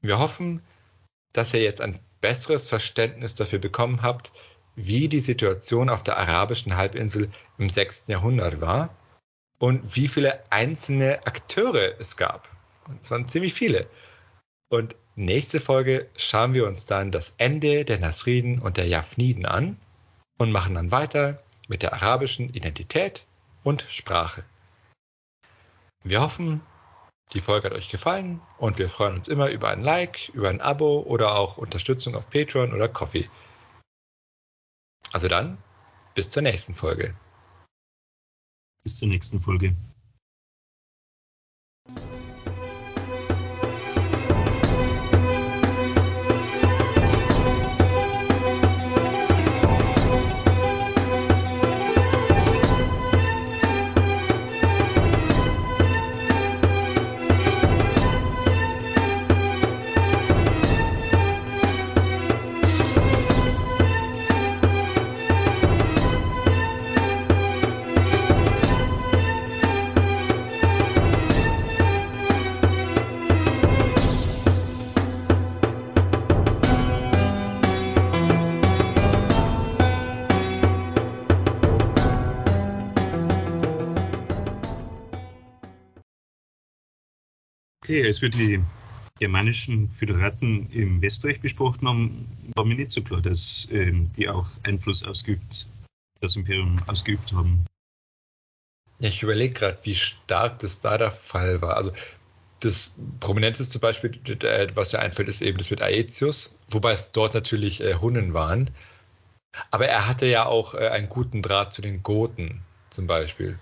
Wir 0.00 0.18
hoffen, 0.18 0.60
dass 1.32 1.54
ihr 1.54 1.62
jetzt 1.62 1.80
ein 1.80 2.00
besseres 2.20 2.66
Verständnis 2.66 3.36
dafür 3.36 3.60
bekommen 3.60 4.02
habt, 4.02 4.32
wie 4.78 5.08
die 5.08 5.20
Situation 5.20 5.88
auf 5.88 6.04
der 6.04 6.18
arabischen 6.18 6.76
Halbinsel 6.76 7.30
im 7.58 7.68
6. 7.68 8.06
Jahrhundert 8.06 8.60
war 8.60 8.94
und 9.58 9.96
wie 9.96 10.06
viele 10.06 10.40
einzelne 10.50 11.26
Akteure 11.26 12.00
es 12.00 12.16
gab. 12.16 12.48
Und 12.86 13.10
waren 13.10 13.28
ziemlich 13.28 13.54
viele. 13.54 13.88
Und 14.70 14.94
nächste 15.16 15.60
Folge 15.60 16.08
schauen 16.16 16.54
wir 16.54 16.66
uns 16.66 16.86
dann 16.86 17.10
das 17.10 17.34
Ende 17.38 17.84
der 17.84 17.98
Nasriden 17.98 18.60
und 18.60 18.76
der 18.76 18.86
Jafniden 18.86 19.46
an 19.46 19.78
und 20.38 20.52
machen 20.52 20.76
dann 20.76 20.92
weiter 20.92 21.42
mit 21.66 21.82
der 21.82 21.92
arabischen 21.92 22.48
Identität 22.54 23.26
und 23.64 23.84
Sprache. 23.88 24.44
Wir 26.04 26.20
hoffen, 26.20 26.60
die 27.32 27.40
Folge 27.40 27.68
hat 27.68 27.76
euch 27.76 27.88
gefallen 27.88 28.40
und 28.58 28.78
wir 28.78 28.88
freuen 28.88 29.16
uns 29.16 29.26
immer 29.26 29.50
über 29.50 29.68
ein 29.68 29.82
Like, 29.82 30.30
über 30.32 30.48
ein 30.48 30.60
Abo 30.60 31.00
oder 31.00 31.34
auch 31.34 31.58
Unterstützung 31.58 32.14
auf 32.14 32.30
Patreon 32.30 32.72
oder 32.72 32.88
Coffee. 32.88 33.28
Also 35.12 35.28
dann, 35.28 35.58
bis 36.14 36.30
zur 36.30 36.42
nächsten 36.42 36.74
Folge. 36.74 37.16
Bis 38.82 38.96
zur 38.96 39.08
nächsten 39.08 39.40
Folge. 39.40 39.76
Okay, 87.88 88.04
als 88.04 88.20
wir 88.20 88.28
die 88.28 88.62
germanischen 89.18 89.90
Föderaten 89.92 90.70
im 90.72 91.00
Westreich 91.00 91.40
besprochen 91.40 91.88
haben, 91.88 92.52
war 92.54 92.66
mir 92.66 92.74
nicht 92.74 92.90
so 92.90 93.00
klar, 93.00 93.22
dass 93.22 93.66
ähm, 93.70 94.12
die 94.12 94.28
auch 94.28 94.46
Einfluss 94.62 95.02
ausgeübt, 95.02 95.66
das 96.20 96.36
Imperium 96.36 96.82
ausgeübt 96.86 97.32
haben. 97.32 97.64
Ja, 98.98 99.08
ich 99.08 99.22
überlege 99.22 99.54
gerade, 99.54 99.78
wie 99.84 99.94
stark 99.94 100.58
das 100.58 100.82
da 100.82 100.98
der 100.98 101.12
Fall 101.12 101.62
war. 101.62 101.78
Also 101.78 101.92
das 102.60 102.98
prominenteste 103.20 103.78
Beispiel, 103.78 104.10
was 104.74 104.92
mir 104.92 104.98
einfällt, 104.98 105.30
ist 105.30 105.40
eben 105.40 105.56
das 105.56 105.70
mit 105.70 105.80
Aetius, 105.80 106.58
wobei 106.68 106.92
es 106.92 107.10
dort 107.12 107.32
natürlich 107.32 107.80
äh, 107.80 107.94
Hunnen 107.94 108.34
waren. 108.34 108.70
Aber 109.70 109.88
er 109.88 110.06
hatte 110.06 110.26
ja 110.26 110.44
auch 110.44 110.74
äh, 110.74 110.88
einen 110.88 111.08
guten 111.08 111.40
Draht 111.40 111.72
zu 111.72 111.80
den 111.80 112.02
Goten 112.02 112.60
zum 112.90 113.06
Beispiel. 113.06 113.58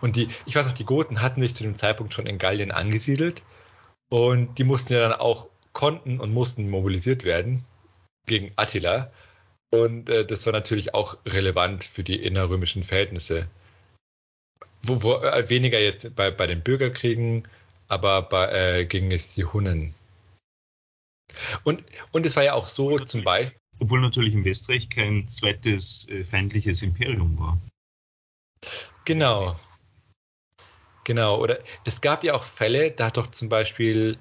Und 0.00 0.16
die, 0.16 0.28
ich 0.46 0.54
weiß 0.54 0.66
noch, 0.66 0.74
die 0.74 0.84
Goten 0.84 1.22
hatten 1.22 1.40
sich 1.40 1.54
zu 1.54 1.62
dem 1.62 1.76
Zeitpunkt 1.76 2.14
schon 2.14 2.26
in 2.26 2.38
Gallien 2.38 2.70
angesiedelt 2.70 3.44
und 4.08 4.58
die 4.58 4.64
mussten 4.64 4.94
ja 4.94 5.00
dann 5.00 5.18
auch, 5.18 5.48
konnten 5.72 6.18
und 6.18 6.32
mussten 6.32 6.68
mobilisiert 6.70 7.24
werden 7.24 7.64
gegen 8.26 8.52
Attila. 8.56 9.12
Und 9.70 10.08
äh, 10.08 10.26
das 10.26 10.46
war 10.46 10.52
natürlich 10.52 10.94
auch 10.94 11.18
relevant 11.26 11.84
für 11.84 12.02
die 12.02 12.20
innerrömischen 12.22 12.82
Verhältnisse. 12.82 13.48
Wo, 14.82 15.02
wo 15.02 15.14
äh, 15.16 15.48
weniger 15.50 15.78
jetzt 15.78 16.16
bei, 16.16 16.30
bei 16.30 16.46
den 16.46 16.62
Bürgerkriegen, 16.62 17.46
aber 17.86 18.22
bei, 18.22 18.80
äh, 18.80 18.86
gegen 18.86 19.12
es 19.12 19.34
die 19.34 19.44
Hunnen. 19.44 19.94
Und, 21.64 21.84
und 22.12 22.26
es 22.26 22.34
war 22.36 22.44
ja 22.44 22.54
auch 22.54 22.66
so 22.66 22.86
obwohl 22.86 23.06
zum 23.06 23.24
Beispiel. 23.24 23.58
Obwohl 23.80 24.00
natürlich 24.00 24.34
im 24.34 24.44
Westreich 24.44 24.88
kein 24.88 25.28
zweites 25.28 26.08
äh, 26.08 26.24
feindliches 26.24 26.82
Imperium 26.82 27.38
war. 27.38 27.60
Genau. 29.04 29.56
Genau. 31.08 31.38
Oder 31.38 31.60
es 31.86 32.02
gab 32.02 32.22
ja 32.22 32.34
auch 32.34 32.44
Fälle, 32.44 32.90
da 32.90 33.06
hat 33.06 33.16
doch 33.16 33.28
zum 33.28 33.48
Beispiel 33.48 34.18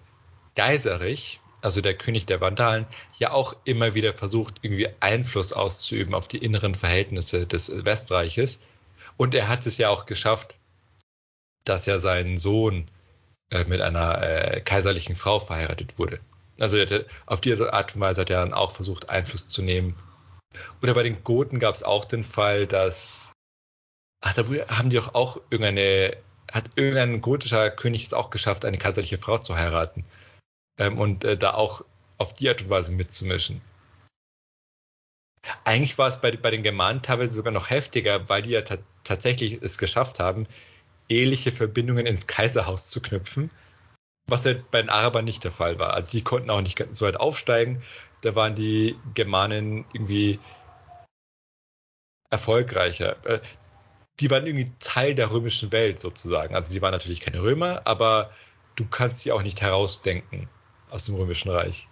Geiserich, 0.55 1.41
also 1.61 1.81
der 1.81 1.95
König 1.95 2.27
der 2.27 2.39
Vandalen, 2.39 2.85
ja 3.19 3.31
auch 3.31 3.57
immer 3.65 3.93
wieder 3.93 4.13
versucht, 4.13 4.59
irgendwie 4.61 4.87
Einfluss 5.01 5.51
auszuüben 5.51 6.15
auf 6.15 6.29
die 6.29 6.37
inneren 6.37 6.75
Verhältnisse 6.75 7.45
des 7.45 7.83
Westreiches. 7.83 8.61
Und 9.17 9.35
er 9.35 9.49
hat 9.49 9.65
es 9.65 9.77
ja 9.77 9.89
auch 9.89 10.05
geschafft, 10.05 10.55
dass 11.65 11.87
ja 11.87 11.99
sein 11.99 12.37
Sohn 12.37 12.89
äh, 13.51 13.65
mit 13.65 13.81
einer 13.81 14.21
äh, 14.21 14.61
kaiserlichen 14.61 15.17
Frau 15.17 15.41
verheiratet 15.41 15.99
wurde. 15.99 16.21
Also 16.57 16.79
hatte, 16.79 17.05
auf 17.25 17.41
diese 17.41 17.73
Art 17.73 17.95
und 17.95 17.99
Weise 17.99 18.21
hat 18.21 18.29
er 18.29 18.39
dann 18.39 18.53
auch 18.53 18.71
versucht, 18.71 19.09
Einfluss 19.09 19.49
zu 19.49 19.61
nehmen. 19.61 19.97
Oder 20.81 20.93
bei 20.93 21.03
den 21.03 21.21
Goten 21.25 21.59
gab 21.59 21.75
es 21.75 21.83
auch 21.83 22.05
den 22.05 22.23
Fall, 22.23 22.65
dass 22.65 23.33
Ach, 24.21 24.33
da 24.33 24.43
haben 24.69 24.89
die 24.89 24.95
doch 24.95 25.13
auch 25.13 25.41
irgendeine, 25.49 26.17
hat 26.51 26.71
irgendein 26.75 27.21
gotischer 27.21 27.69
König 27.69 28.05
es 28.05 28.13
auch 28.13 28.29
geschafft, 28.29 28.65
eine 28.65 28.77
kaiserliche 28.77 29.17
Frau 29.17 29.37
zu 29.37 29.55
heiraten. 29.55 30.05
Ähm, 30.77 30.97
und 30.97 31.23
äh, 31.23 31.37
da 31.37 31.53
auch 31.53 31.83
auf 32.17 32.33
die 32.33 32.49
Art 32.49 32.61
und 32.61 32.69
Weise 32.69 32.91
mitzumischen. 32.91 33.61
Eigentlich 35.63 35.97
war 35.97 36.09
es 36.09 36.19
bei, 36.19 36.31
bei 36.31 36.51
den 36.51 36.63
Germanen 36.63 37.01
teilweise 37.01 37.33
sogar 37.33 37.53
noch 37.53 37.69
heftiger, 37.69 38.27
weil 38.27 38.41
die 38.41 38.51
ja 38.51 38.61
tatsächlich 39.03 39.61
es 39.61 39.77
geschafft 39.77 40.19
haben, 40.19 40.47
ähnliche 41.09 41.51
Verbindungen 41.51 42.05
ins 42.05 42.27
Kaiserhaus 42.27 42.89
zu 42.89 43.01
knüpfen, 43.01 43.49
was 44.27 44.43
ja 44.43 44.55
bei 44.71 44.81
den 44.81 44.89
Arabern 44.89 45.25
nicht 45.25 45.43
der 45.43 45.51
Fall 45.51 45.79
war. 45.79 45.93
Also 45.93 46.11
die 46.11 46.23
konnten 46.23 46.49
auch 46.49 46.61
nicht 46.61 46.83
so 46.91 47.05
weit 47.05 47.17
aufsteigen. 47.17 47.81
Da 48.21 48.35
waren 48.35 48.55
die 48.55 48.97
Germanen 49.13 49.85
irgendwie 49.93 50.39
erfolgreicher. 52.29 53.15
Die 54.19 54.29
waren 54.31 54.47
irgendwie 54.47 54.71
Teil 54.79 55.13
der 55.15 55.31
römischen 55.31 55.71
Welt 55.71 55.99
sozusagen. 55.99 56.55
Also 56.55 56.73
die 56.73 56.81
waren 56.81 56.91
natürlich 56.91 57.21
keine 57.21 57.41
Römer, 57.41 57.81
aber 57.85 58.31
du 58.75 58.85
kannst 58.85 59.19
sie 59.21 59.31
auch 59.31 59.43
nicht 59.43 59.61
herausdenken 59.61 60.49
aus 60.89 61.05
dem 61.05 61.15
römischen 61.15 61.49
Reich. 61.51 61.87